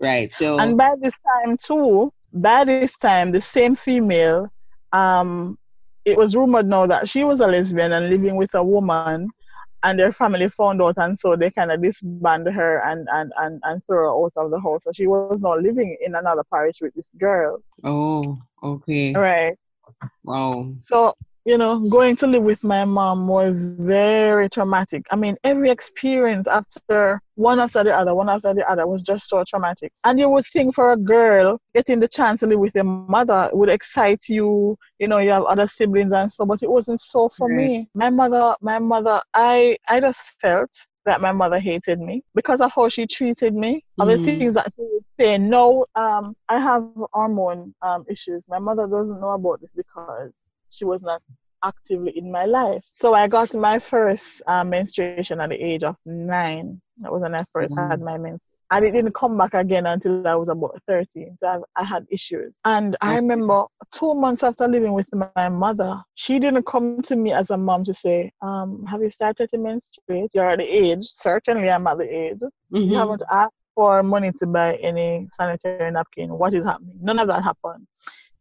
[0.00, 0.32] Right.
[0.32, 4.52] So and by this time too, by this time, the same female,
[4.92, 5.58] um,
[6.04, 9.30] it was rumored now that she was a lesbian and living with a woman
[9.84, 13.60] and their family found out and so they kind of disbanded her and, and, and,
[13.64, 14.84] and threw her out of the house.
[14.84, 17.62] So she was now living in another parish with this girl.
[17.84, 19.12] Oh, okay.
[19.12, 19.56] Right.
[20.24, 20.72] Wow.
[20.80, 21.14] So
[21.44, 25.04] you know, going to live with my mom was very traumatic.
[25.10, 29.28] I mean, every experience after one after the other, one after the other was just
[29.28, 29.92] so traumatic.
[30.04, 33.50] And you would think for a girl, getting the chance to live with your mother
[33.52, 34.76] would excite you.
[34.98, 37.56] You know, you have other siblings and so, but it wasn't so for right.
[37.56, 37.88] me.
[37.94, 40.70] My mother, my mother, I, I just felt
[41.04, 43.84] that my mother hated me because of how she treated me.
[44.00, 44.02] Mm.
[44.02, 44.38] Of the mm.
[44.38, 45.36] things that she would say.
[45.36, 48.44] No, um, I have hormone um, issues.
[48.48, 50.32] My mother doesn't know about this because
[50.74, 51.22] she was not
[51.62, 52.84] actively in my life.
[53.00, 56.80] So I got my first uh, menstruation at the age of nine.
[56.98, 57.90] That was when I 1st mm-hmm.
[57.90, 61.36] had my menses and it didn't come back again until I was about 13.
[61.40, 62.52] So I, I had issues.
[62.64, 67.32] And I remember two months after living with my mother, she didn't come to me
[67.32, 70.30] as a mom to say, um, Have you started to menstruate?
[70.34, 71.02] You're at the age.
[71.02, 72.38] Certainly, I'm at the age.
[72.38, 72.76] Mm-hmm.
[72.76, 76.30] You haven't asked for money to buy any sanitary napkin.
[76.30, 76.98] What is happening?
[77.00, 77.86] None of that happened.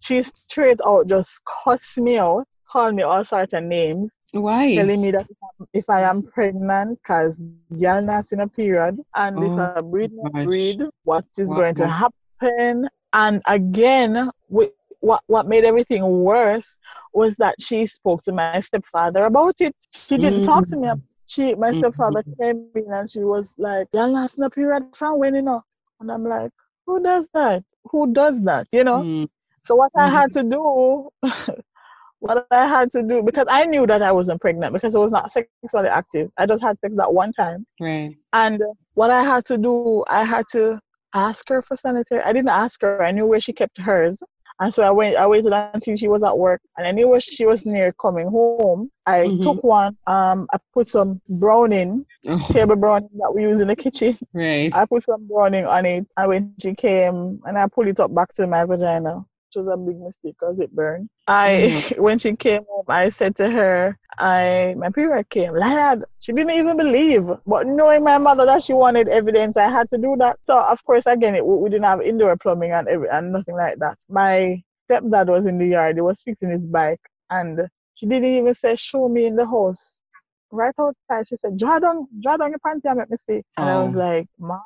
[0.04, 4.18] She straight out just cussed me out call me all sorts of names.
[4.32, 4.76] Why?
[4.76, 5.28] Telling me that
[5.74, 7.40] if I am pregnant, because
[7.80, 10.12] girl not in a period, and oh, if I breed,
[10.44, 12.90] breed, what is going to happen?
[13.14, 16.70] And again, what what made everything worse
[17.14, 19.76] was that she spoke to my stepfather about it.
[19.92, 20.90] She didn't mm talk to me.
[21.26, 21.80] She, my mm-hmm.
[21.80, 25.44] stepfather came in and she was like, "Y'all not in a period from when you
[25.44, 25.62] know?"
[26.00, 26.52] And I'm like,
[26.88, 27.64] "Who does that?
[27.92, 28.68] Who does that?
[28.72, 29.30] You know?" mm
[29.64, 31.10] So what I had to do
[32.24, 35.12] what I had to do because I knew that I wasn't pregnant because I was
[35.12, 36.32] not sexually active.
[36.38, 37.66] I just had sex that one time.
[37.82, 38.16] Right.
[38.32, 40.80] And what I had to do, I had to
[41.14, 42.22] ask her for sanitary.
[42.22, 43.04] I didn't ask her.
[43.04, 44.18] I knew where she kept hers.
[44.62, 45.18] And so I went.
[45.18, 48.28] I waited until she was at work, and I knew where she was near coming
[48.28, 48.92] home.
[49.08, 49.42] I mm-hmm.
[49.42, 49.98] took one.
[50.06, 52.38] Um, I put some browning, oh.
[52.52, 54.18] table browning that we use in the kitchen.
[54.32, 54.74] Right.
[54.74, 58.14] I put some browning on it, and when she came, and I pulled it up
[58.14, 59.26] back to my vagina
[59.56, 61.10] was a big mistake because it burned.
[61.28, 62.02] I mm-hmm.
[62.02, 65.56] when she came home, I said to her, I my period came.
[65.56, 67.26] Lad, she didn't even believe.
[67.46, 70.40] But knowing my mother that she wanted evidence, I had to do that.
[70.46, 73.80] So of course, again, it, we didn't have indoor plumbing and every, and nothing like
[73.80, 73.98] that.
[74.10, 75.96] My stepdad was in the yard.
[75.96, 80.02] He was fixing his bike, and she didn't even say, "Show me in the house."
[80.52, 83.70] Right outside, she said, "Draw down, draw down your panty and let me see." And
[83.70, 84.00] I was oh.
[84.00, 84.62] like, "Mom,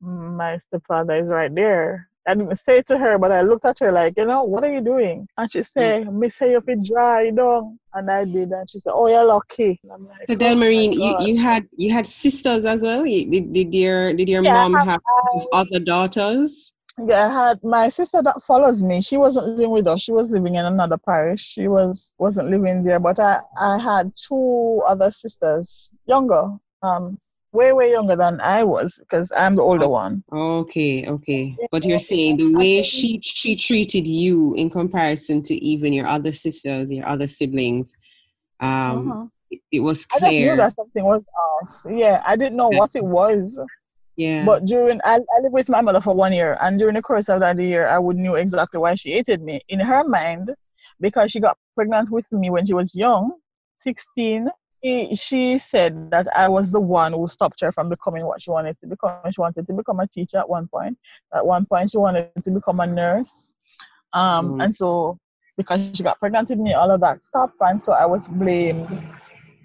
[0.00, 3.92] my stepfather is right there." I didn't say to her, but I looked at her
[3.92, 5.28] like, you know, what are you doing?
[5.36, 7.76] And she said, me say if it dry, you know.
[7.94, 9.80] And I did, and she said, oh, you're lucky.
[9.84, 13.04] Like, so, oh, Delmarine, you, you had you had sisters as well.
[13.04, 15.00] Did, did your did your yeah, mom have,
[15.32, 16.74] have other daughters?
[17.04, 19.00] Yeah, I had my sister that follows me.
[19.02, 20.02] She wasn't living with us.
[20.02, 21.42] She was living in another parish.
[21.42, 26.56] She was wasn't living there, but I I had two other sisters, younger.
[26.82, 27.18] Um,
[27.56, 30.22] way way younger than I was because I'm the older one.
[30.32, 31.56] Okay, okay.
[31.70, 36.32] But you're saying the way she she treated you in comparison to even your other
[36.32, 37.94] sisters, your other siblings,
[38.60, 39.26] um, uh-huh.
[39.50, 40.28] it, it, was clear.
[40.28, 41.86] I just knew that something was off.
[41.90, 43.58] Yeah, I didn't know what it was.
[44.16, 44.44] Yeah.
[44.44, 47.28] But during I, I lived with my mother for one year, and during the course
[47.28, 49.60] of that year, I would knew exactly why she hated me.
[49.68, 50.54] In her mind,
[51.00, 53.32] because she got pregnant with me when she was young,
[53.76, 54.48] 16,
[54.82, 58.50] she, she said that I was the one who stopped her from becoming what she
[58.50, 59.18] wanted to become.
[59.32, 60.98] She wanted to become a teacher at one point.
[61.34, 63.52] At one point, she wanted to become a nurse.
[64.12, 64.64] Um, mm.
[64.64, 65.18] And so,
[65.56, 67.54] because she got pregnant with me, all of that stopped.
[67.60, 68.88] And so I was blamed.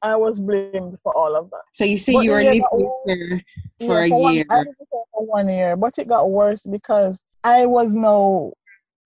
[0.04, 1.62] I was blamed for all of that.
[1.74, 3.42] So you say but you were her for
[3.80, 4.10] yeah, a year.
[4.10, 7.94] One, I lived with her for one year, but it got worse because I was
[7.94, 8.54] now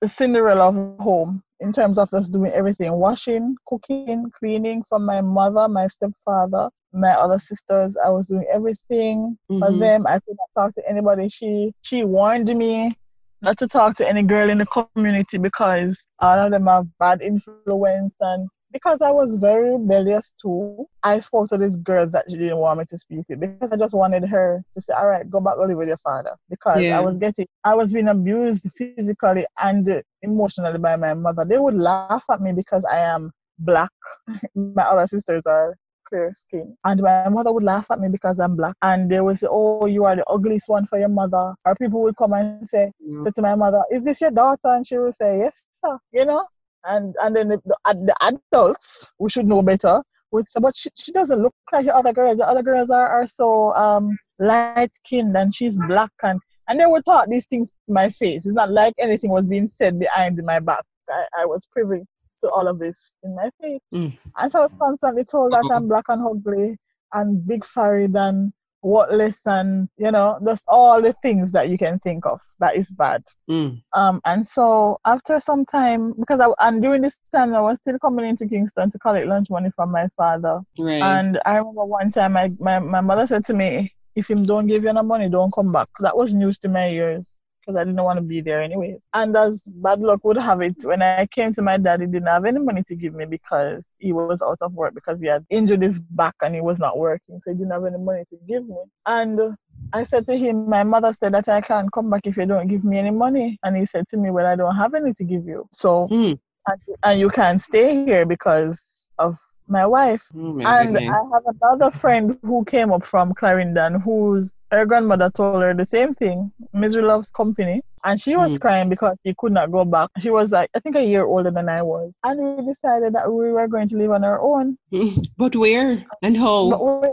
[0.01, 5.21] the Cinderella of home in terms of just doing everything washing, cooking, cleaning for my
[5.21, 7.97] mother, my stepfather, my other sisters.
[7.97, 9.59] I was doing everything mm-hmm.
[9.59, 10.05] for them.
[10.07, 11.29] I could not talk to anybody.
[11.29, 12.95] She she warned me
[13.41, 17.21] not to talk to any girl in the community because all of them have bad
[17.21, 22.36] influence and because I was very rebellious too, I spoke to these girls that she
[22.36, 25.30] didn't want me to speak with because I just wanted her to say, all right,
[25.30, 26.36] go back live with your father.
[26.49, 26.97] Because yeah.
[26.97, 31.45] I was getting, I was being abused physically and emotionally by my mother.
[31.45, 33.91] They would laugh at me because I am black.
[34.55, 35.78] my other sisters are
[36.09, 36.76] clear skin.
[36.84, 38.76] And my mother would laugh at me because I'm black.
[38.82, 41.55] And they would say, Oh, you are the ugliest one for your mother.
[41.63, 43.23] Or people would come and say, mm.
[43.23, 44.59] say to my mother, Is this your daughter?
[44.65, 45.97] And she would say, Yes, sir.
[46.11, 46.45] You know?
[46.88, 50.89] And and then the, the, the adults who should know better would say, but she,
[50.95, 52.38] she doesn't look like the other girls.
[52.38, 56.86] The other girls are, are so um light skinned and she's black and and they
[56.86, 58.45] would talk these things to my face.
[58.45, 60.83] It's not like anything was being said behind my back.
[61.09, 62.03] I, I was privy
[62.43, 63.81] to all of this in my face.
[63.93, 64.17] Mm.
[64.39, 66.77] And so I was constantly told that I'm black and ugly
[67.13, 68.51] and big forehead and
[68.86, 72.86] worthless and you know just all the things that you can think of that is
[72.91, 73.81] bad mm.
[73.93, 77.97] um and so after some time because I and during this time I was still
[77.97, 81.01] coming into Kingston to collect lunch money from my father right.
[81.01, 84.67] and I remember one time my, my, my mother said to me if him don't
[84.67, 87.27] give you no money don't come back that was news to my ears
[87.66, 88.97] because I didn't want to be there anyway.
[89.13, 92.28] And as bad luck would have it, when I came to my dad, he didn't
[92.28, 95.45] have any money to give me because he was out of work because he had
[95.49, 97.39] injured his back and he was not working.
[97.43, 98.78] So he didn't have any money to give me.
[99.05, 99.55] And
[99.93, 102.68] I said to him, My mother said that I can't come back if you don't
[102.68, 103.57] give me any money.
[103.63, 105.68] And he said to me, Well, I don't have any to give you.
[105.72, 106.38] So, mm.
[106.68, 109.38] and, and you can't stay here because of
[109.68, 110.28] my wife.
[110.36, 115.61] Oh, and I have another friend who came up from Clarendon whose her grandmother told
[115.61, 116.51] her the same thing.
[116.74, 117.82] Misery loves company.
[118.03, 118.61] And she was mm.
[118.61, 120.09] crying because she could not go back.
[120.20, 122.11] She was like, I think a year older than I was.
[122.24, 124.78] And we decided that we were going to live on our own.
[125.38, 126.70] But where and how?
[126.70, 127.11] But where?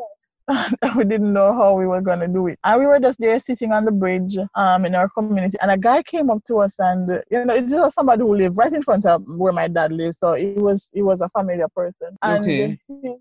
[0.96, 2.58] we didn't know how we were going to do it.
[2.64, 5.58] And we were just there sitting on the bridge um, in our community.
[5.60, 8.56] And a guy came up to us and, you know, it's just somebody who lived
[8.56, 10.18] right in front of where my dad lives.
[10.18, 12.16] So it was, it was a familiar person.
[12.22, 12.78] And okay.
[12.88, 13.14] he,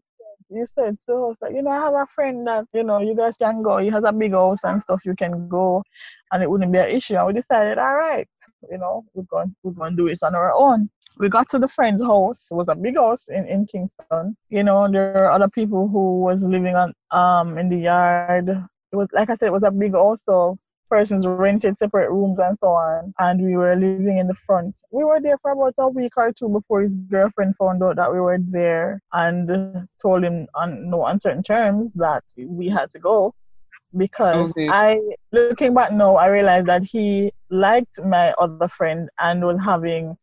[0.50, 3.16] he said to us like, you know, I have a friend that, you know, you
[3.16, 3.78] guys can go.
[3.78, 5.02] He has a big house and stuff.
[5.06, 5.84] You can go
[6.32, 7.16] and it wouldn't be an issue.
[7.16, 8.28] And we decided, all right,
[8.70, 11.59] you know, we're going, we're going to do it on our own we got to
[11.59, 12.45] the friend's house.
[12.49, 14.36] It was a big house in, in Kingston.
[14.49, 18.49] You know, there were other people who was living on um in the yard.
[18.49, 20.57] It was like I said, it was a big house, so
[20.89, 23.14] persons rented separate rooms and so on.
[23.20, 24.78] And we were living in the front.
[24.91, 28.12] We were there for about a week or two before his girlfriend found out that
[28.12, 33.34] we were there and told him on no uncertain terms that we had to go
[33.97, 34.68] because okay.
[34.70, 34.99] I
[35.32, 40.18] looking back now I realized that he liked my other friend and was having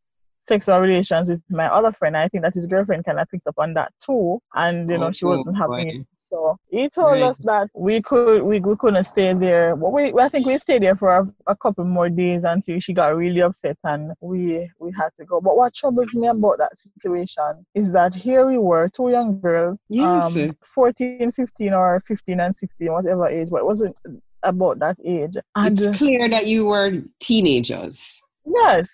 [0.48, 2.16] sexual relations with my other friend.
[2.16, 5.08] I think that his girlfriend kind of picked up on that too, and you know
[5.08, 6.04] oh, she wasn't happy.
[6.28, 7.22] So he told right.
[7.22, 9.74] us that we could we, we couldn't stay there.
[9.74, 12.92] But we I think we stayed there for a, a, couple more days until she
[12.92, 15.40] got really upset and we we had to go.
[15.40, 19.78] But what troubles me about that situation is that here we were, two young girls,
[19.88, 20.36] yes.
[20.36, 23.98] um, 14, 15 or 15 and 16, whatever age, but it wasn't
[24.42, 25.36] about that age.
[25.56, 28.20] And it's clear that you were teenagers.
[28.44, 28.88] Yes,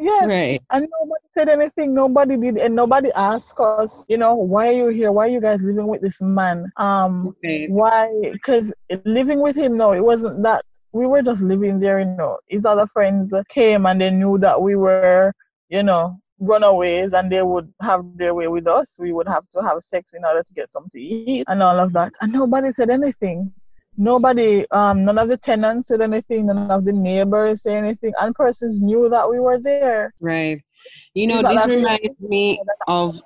[0.00, 0.28] Yes.
[0.28, 0.60] Right.
[0.70, 1.94] And nobody said anything.
[1.94, 5.10] Nobody did, and nobody asked us, you know, why are you here?
[5.12, 6.70] Why are you guys living with this man?
[6.76, 7.66] Um, okay.
[7.68, 8.12] why?
[8.32, 8.72] Because
[9.04, 10.64] living with him, no, it wasn't that.
[10.92, 12.38] We were just living there, you know.
[12.48, 15.32] His other friends came and they knew that we were,
[15.68, 18.96] you know, runaways and they would have their way with us.
[18.98, 21.78] We would have to have sex in order to get something to eat and all
[21.78, 22.12] of that.
[22.20, 23.52] And nobody said anything
[23.98, 28.34] nobody, um, none of the tenants said anything, none of the neighbors said anything, and
[28.34, 30.14] persons knew that we were there.
[30.20, 30.62] Right.
[31.14, 33.20] You know, this reminds me of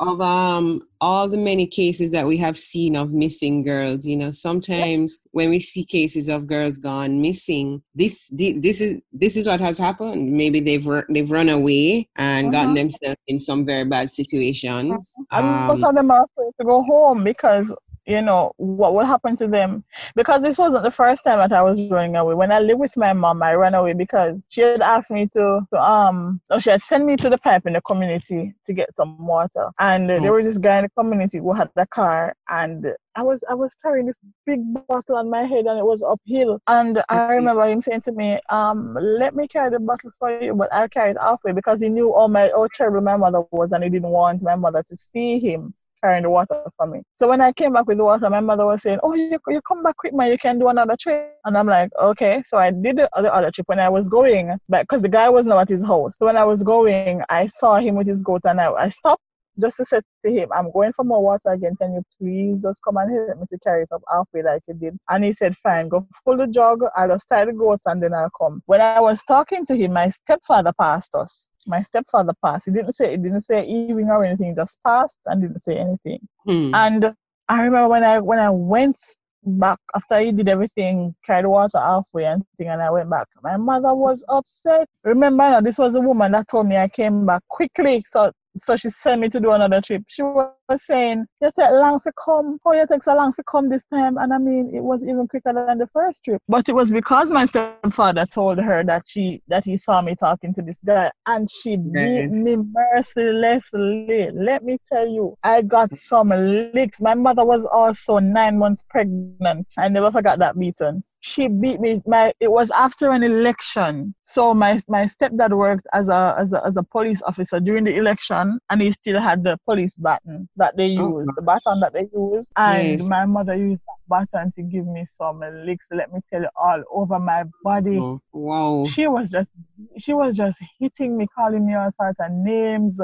[0.00, 4.30] of um all the many cases that we have seen of missing girls you know
[4.30, 9.58] sometimes when we see cases of girls gone missing this this is this is what
[9.58, 12.52] has happened maybe they've they've run away and uh-huh.
[12.52, 15.40] gotten themselves in some very bad situations uh-huh.
[15.40, 17.74] and most of them are afraid to go home because
[18.06, 19.84] you know, what would happen to them.
[20.14, 22.34] Because this wasn't the first time that I was running away.
[22.34, 25.66] When I lived with my mom, I ran away because she had asked me to,
[25.72, 28.94] to um, no, she had sent me to the pipe in the community to get
[28.94, 29.70] some water.
[29.78, 30.22] And mm.
[30.22, 33.54] there was this guy in the community who had the car and I was I
[33.54, 36.60] was carrying this big bottle on my head and it was uphill.
[36.68, 40.54] And I remember him saying to me, um, let me carry the bottle for you,
[40.54, 43.72] but I'll carry it halfway because he knew all my how terrible my mother was
[43.72, 45.74] and he didn't want my mother to see him
[46.06, 47.02] carrying the water for me.
[47.14, 49.60] So when I came back with the water, my mother was saying, "Oh, you, you
[49.62, 50.30] come back quick, man.
[50.30, 53.50] You can do another trip." And I'm like, "Okay." So I did the other, other
[53.50, 56.14] trip when I was going, because the guy was not at his house.
[56.18, 59.22] So when I was going, I saw him with his goat, and I, I stopped
[59.60, 61.76] just to say to him, I'm going for more water again.
[61.76, 64.74] Can you please just come and help me to carry it up halfway like you
[64.74, 64.96] did?
[65.08, 66.80] And he said, Fine, go full the jug.
[66.96, 68.62] I'll just tie the goats and then I'll come.
[68.66, 71.50] When I was talking to him, my stepfather passed us.
[71.66, 72.66] My stepfather passed.
[72.66, 75.76] He didn't say he didn't say evening or anything, he just passed and didn't say
[75.78, 76.20] anything.
[76.44, 76.74] Hmm.
[76.74, 77.14] And
[77.48, 78.98] I remember when I when I went
[79.46, 83.28] back after he did everything, carried water halfway and thing, and I went back.
[83.42, 84.88] My mother was upset.
[85.04, 88.04] Remember now, this was the woman that told me I came back quickly.
[88.10, 90.02] So so she sent me to do another trip.
[90.08, 92.58] She was saying, You take long to come.
[92.64, 94.16] Oh, you take so long to come this time.
[94.18, 96.42] And I mean, it was even quicker than the first trip.
[96.48, 100.54] But it was because my stepfather told her that she that he saw me talking
[100.54, 104.30] to this guy and she beat me mercilessly.
[104.32, 107.00] Let me tell you, I got some licks.
[107.00, 109.66] My mother was also nine months pregnant.
[109.78, 112.00] I never forgot that beating she beat me.
[112.06, 114.14] My it was after an election.
[114.22, 117.96] So my my stepdad worked as a as a, as a police officer during the
[117.96, 121.92] election and he still had the police baton that they oh, used the baton that
[121.94, 122.52] they used.
[122.56, 123.08] And yes.
[123.08, 126.80] my mother used that baton to give me some licks let me tell you all
[126.92, 127.98] over my body.
[127.98, 128.84] Oh, wow.
[128.86, 129.50] She was just
[129.98, 133.00] she was just hitting me calling me all sorts of names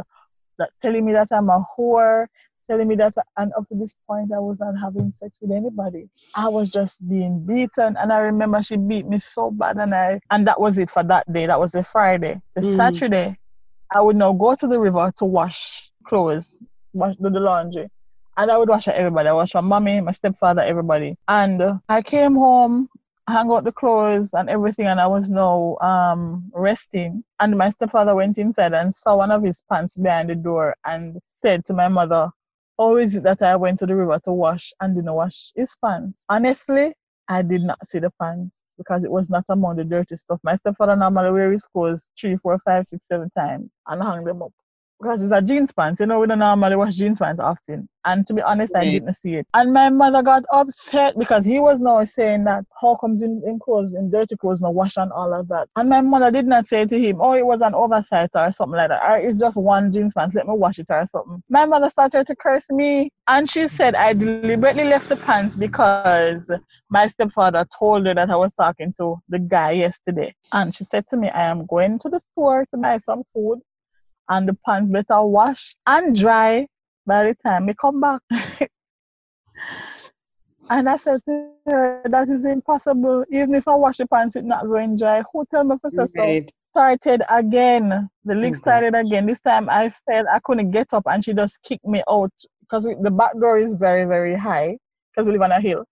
[0.58, 2.26] that telling me that i'm a whore
[2.66, 6.08] telling me that, and up to this point, I was not having sex with anybody.
[6.34, 10.20] I was just being beaten, and I remember she beat me so bad, and I,
[10.30, 11.46] and that was it for that day.
[11.46, 12.40] That was a Friday.
[12.54, 12.76] The mm.
[12.76, 13.38] Saturday,
[13.94, 16.58] I would now go to the river to wash clothes,
[16.92, 17.88] wash do the laundry,
[18.36, 19.28] and I would wash everybody.
[19.28, 21.16] I wash my mommy, my stepfather, everybody.
[21.28, 22.88] And I came home
[23.28, 28.16] hung out the clothes and everything and I was now um resting and my stepfather
[28.16, 31.88] went inside and saw one of his pants behind the door and said to my
[31.88, 32.30] mother,
[32.80, 36.24] Is it that I went to the river to wash and didn't wash his pants?
[36.28, 36.92] Honestly,
[37.28, 40.40] I did not see the pants because it was not among the dirty stuff.
[40.42, 44.42] My stepfather normally wear his clothes three, four, five, six, seven times and hang them
[44.42, 44.52] up
[45.02, 46.00] because it's a jeans pants.
[46.00, 47.88] You know, we don't normally wash jeans pants often.
[48.04, 49.46] And to be honest, I didn't see it.
[49.54, 53.58] And my mother got upset because he was now saying that how comes in, in
[53.60, 55.68] clothes, in dirty clothes, no wash and all of that.
[55.76, 58.76] And my mother did not say to him, oh, it was an oversight or something
[58.76, 59.08] like that.
[59.08, 61.42] Or it's just one jeans pants, let me wash it or something.
[61.48, 63.10] My mother started to curse me.
[63.28, 66.50] And she said I deliberately left the pants because
[66.90, 70.34] my stepfather told her that I was talking to the guy yesterday.
[70.52, 73.60] And she said to me, I am going to the store to buy some food
[74.28, 76.66] and the pants better wash and dry
[77.06, 78.20] by the time we come back.
[80.70, 83.24] and I said to her, that is impossible.
[83.30, 85.22] Even if I wash the pants, it's not going dry.
[85.32, 86.08] Who tell me for right.
[86.10, 86.52] so?
[86.72, 88.08] Started again.
[88.24, 88.60] The leak okay.
[88.60, 89.26] started again.
[89.26, 92.84] This time I felt I couldn't get up and she just kicked me out because
[92.84, 94.78] the back door is very, very high
[95.10, 95.84] because we live on a hill.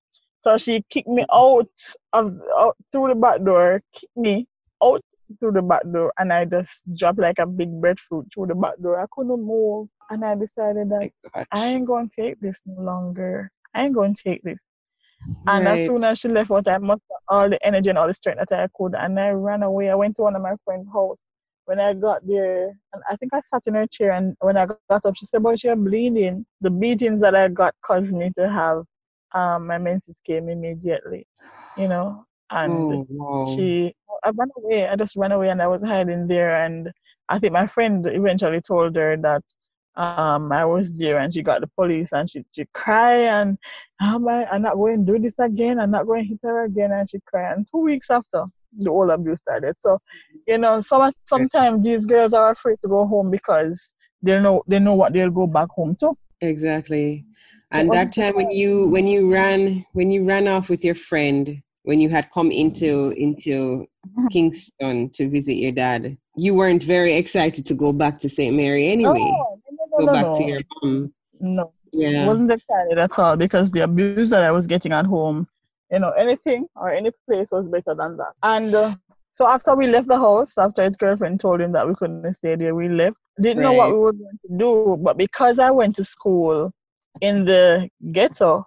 [0.42, 1.68] So she kicked me out
[2.14, 4.46] of out through the back door, kicked me
[4.82, 5.02] out
[5.38, 8.78] through the back door and I just dropped like a big breadfruit through the back
[8.82, 9.00] door.
[9.00, 9.88] I couldn't move.
[10.10, 11.10] And I decided that
[11.52, 13.50] I ain't going to take this no longer.
[13.74, 14.58] I ain't going to take this.
[15.46, 15.80] And right.
[15.80, 18.44] as soon as she left out, I mustered all the energy and all the strength
[18.48, 18.94] that I could.
[18.94, 19.90] And I ran away.
[19.90, 21.18] I went to one of my friend's house.
[21.66, 24.66] When I got there, and I think I sat in her chair, and when I
[24.66, 26.44] got up, she said, But you're bleeding.
[26.60, 28.84] The beatings that I got caused me to have
[29.34, 31.26] um, my menses came immediately,
[31.76, 32.24] you know.
[32.50, 33.94] And oh, she
[34.24, 34.88] I ran away.
[34.88, 36.56] I just ran away and I was hiding there.
[36.64, 36.90] And
[37.28, 39.42] I think my friend eventually told her that
[39.96, 43.58] um, I was there and she got the police and she, she cried and
[44.00, 45.80] am I, I'm not going to do this again.
[45.80, 46.92] I'm not going to hit her again.
[46.92, 47.56] And she cried.
[47.56, 48.44] And two weeks after,
[48.78, 49.74] the whole abuse started.
[49.78, 49.98] So,
[50.46, 54.78] you know, some, sometimes these girls are afraid to go home because they know they
[54.78, 56.12] know what they'll go back home to.
[56.40, 57.24] Exactly.
[57.72, 61.62] And that time when you when you ran when you ran off with your friend,
[61.82, 63.86] when you had come into into.
[64.30, 68.56] Kingston to visit your dad, you weren't very excited to go back to St.
[68.56, 69.18] Mary anyway.
[69.18, 71.12] No, no, no, go back to your mom.
[71.38, 71.72] No.
[71.92, 72.24] Yeah.
[72.24, 75.48] wasn't excited at all because the abuse that I was getting at home,
[75.90, 78.32] you know, anything or any place was better than that.
[78.42, 78.94] And uh,
[79.32, 82.54] so after we left the house, after his girlfriend told him that we couldn't stay
[82.54, 83.16] there, we left.
[83.40, 83.72] Didn't right.
[83.72, 86.70] know what we were going to do, but because I went to school
[87.20, 88.64] in the ghetto,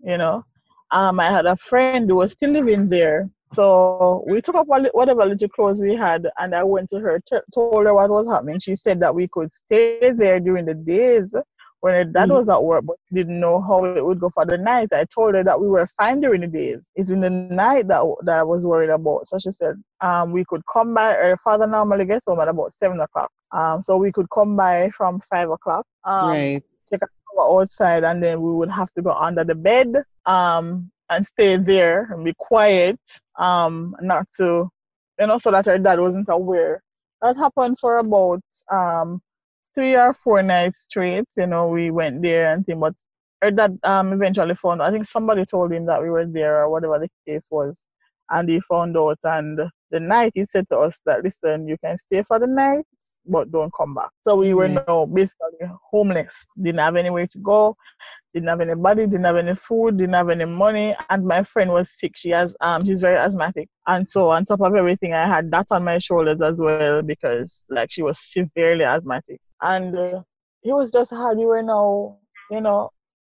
[0.00, 0.44] you know,
[0.92, 3.28] um, I had a friend who was still living there.
[3.52, 7.36] So we took up whatever little clothes we had, and I went to her, t-
[7.52, 8.58] told her what was happening.
[8.58, 11.34] She said that we could stay there during the days
[11.80, 12.38] when her dad mm-hmm.
[12.38, 14.88] was at work, but didn't know how it would go for the night.
[14.92, 16.90] I told her that we were fine during the days.
[16.94, 19.26] It's in the night that, that I was worried about.
[19.26, 21.12] So she said um, we could come by.
[21.12, 23.30] Her father normally gets home at about seven o'clock.
[23.50, 25.84] Um, so we could come by from five o'clock.
[26.04, 26.62] Um, right.
[26.90, 27.06] Take a
[27.40, 29.88] outside and then we would have to go under the bed
[30.26, 32.98] um, and stay there and be quiet,
[33.38, 34.68] um, not to,
[35.18, 36.82] you know, so that her dad wasn't aware.
[37.20, 39.20] That happened for about um,
[39.74, 41.24] three or four nights straight.
[41.36, 42.94] You know, we went there and thing, but
[43.42, 44.82] her dad um, eventually found.
[44.82, 47.86] I think somebody told him that we were there or whatever the case was,
[48.30, 49.18] and he found out.
[49.24, 49.60] And
[49.90, 52.84] the night he said to us that, listen, you can stay for the night,
[53.26, 54.10] but don't come back.
[54.22, 54.84] So we were mm-hmm.
[54.86, 57.76] now basically homeless, didn't have anywhere to go,
[58.34, 61.90] didn't have anybody, didn't have any food, didn't have any money, and my friend was
[61.98, 62.12] sick.
[62.16, 65.66] She has um she's very asthmatic, and so on top of everything, I had that
[65.70, 70.22] on my shoulders as well because like she was severely asthmatic, and uh,
[70.62, 71.38] it was just hard.
[71.38, 72.18] We were now,
[72.50, 72.90] you know,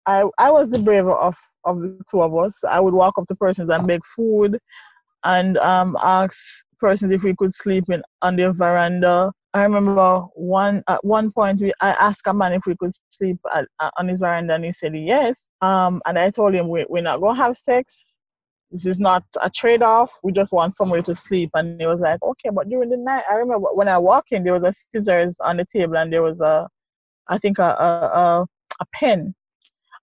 [0.07, 2.62] I I was the braver of of the two of us.
[2.64, 4.59] I would walk up to persons and beg food,
[5.24, 6.39] and um ask
[6.78, 11.61] persons if we could sleep in on their veranda I remember one at one point
[11.61, 14.64] we I asked a man if we could sleep at, uh, on his veranda and
[14.64, 15.40] he said yes.
[15.61, 18.18] Um, and I told him we, we're not gonna have sex.
[18.72, 20.11] This is not a trade-off.
[20.24, 21.50] We just want somewhere to sleep.
[21.55, 24.42] And he was like, okay, but during the night, I remember when I walked in,
[24.42, 26.68] there was a scissors on the table and there was a,
[27.28, 27.86] I think a a,
[28.20, 28.46] a,
[28.80, 29.34] a pen.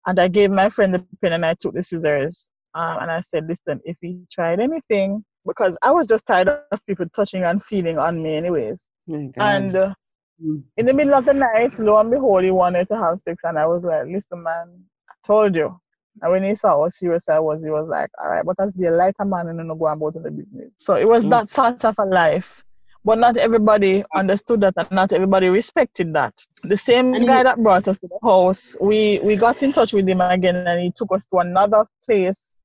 [0.07, 2.49] And I gave my friend the pen and I took the scissors.
[2.73, 6.85] Um, and I said, listen, if he tried anything, because I was just tired of
[6.85, 8.81] people touching and feeling on me, anyways.
[9.07, 9.93] And uh,
[10.43, 10.63] mm.
[10.77, 13.57] in the middle of the night, lo and behold, he wanted to have sex, and
[13.57, 15.79] I was like, "Listen, man, I told you."
[16.21, 18.73] And when he saw how serious I was, he was like, "All right, but as
[18.73, 21.29] the lighter man, and no go about in the business." So it was mm.
[21.31, 22.63] that sort of a life.
[23.03, 26.35] But not everybody understood that, and not everybody respected that.
[26.63, 29.73] The same and guy he, that brought us to the house, we we got in
[29.73, 32.57] touch with him again, and he took us to another place.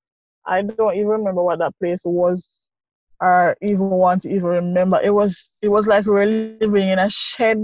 [0.45, 2.66] I don't even remember what that place was
[3.21, 5.01] or even want to even remember.
[5.03, 7.59] It was it was like we're living in a shed.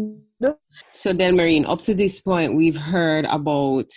[0.91, 3.93] So Delmarine, up to this point, we've heard about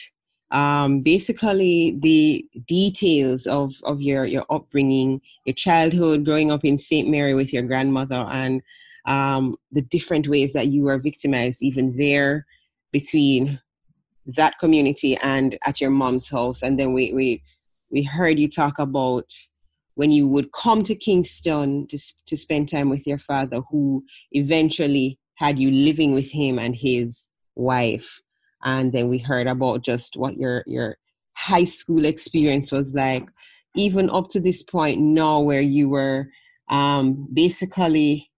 [0.52, 7.10] um, basically the details of, of your, your upbringing, your childhood, growing up in St.
[7.10, 8.62] Mary with your grandmother, and
[9.06, 12.46] um, the different ways that you were victimized, even there
[12.92, 13.60] between
[14.28, 16.64] that community and at your mom's house.
[16.64, 17.44] And then we, we,
[17.92, 19.32] we heard you talk about
[19.96, 25.20] when you would come to Kingston to, to spend time with your father, who eventually
[25.36, 28.22] had you living with him and his wife.
[28.64, 30.98] And then we heard about just what your, your
[31.34, 33.28] high school experience was like,
[33.76, 36.30] even up to this point now, where you were
[36.70, 38.32] um, basically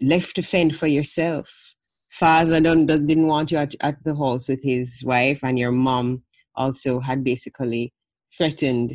[0.00, 1.74] left to fend for yourself.
[2.10, 6.22] Father didn't want you at, at the house with his wife, and your mom
[6.54, 7.92] also had basically
[8.36, 8.92] threatened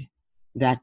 [0.55, 0.81] that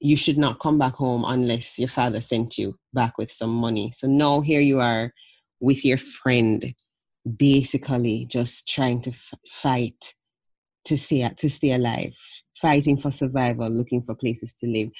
[0.00, 3.90] you should not come back home unless your father sent you back with some money.
[3.92, 5.12] So now here you are
[5.60, 6.74] with your friend,
[7.36, 10.14] basically just trying to f- fight
[10.84, 12.16] to stay to stay alive,
[12.60, 14.90] fighting for survival, looking for places to live.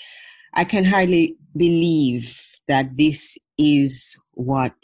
[0.54, 4.74] I can hardly believe that this is what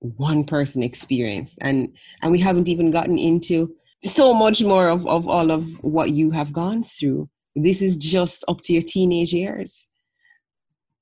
[0.00, 1.88] one person experienced, and
[2.22, 3.74] and we haven't even gotten into
[4.04, 7.28] so much more of, of all of what you have gone through
[7.64, 9.88] this is just up to your teenage years.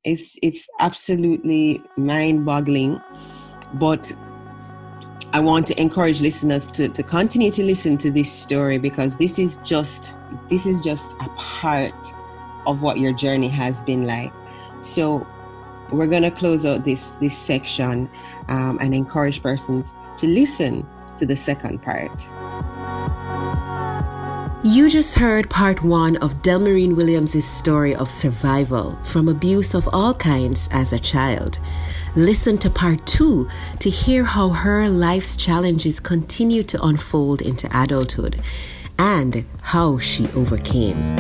[0.04, 3.00] It's it's absolutely mind-boggling
[3.74, 4.12] but
[5.32, 9.40] i want to encourage listeners to, to continue to listen to this story because this
[9.40, 10.14] is just
[10.48, 12.14] this is just a part
[12.66, 14.32] of what your journey has been like.
[14.80, 15.26] So
[15.92, 18.10] we're going to close out this this section
[18.48, 20.86] um, and encourage persons to listen
[21.16, 22.28] to the second part
[24.66, 30.12] you just heard part one of Delmarine Williams' story of survival from abuse of all
[30.12, 31.60] kinds as a child.
[32.16, 33.48] Listen to part two
[33.78, 38.42] to hear how her life's challenges continue to unfold into adulthood
[38.98, 41.16] and how she overcame.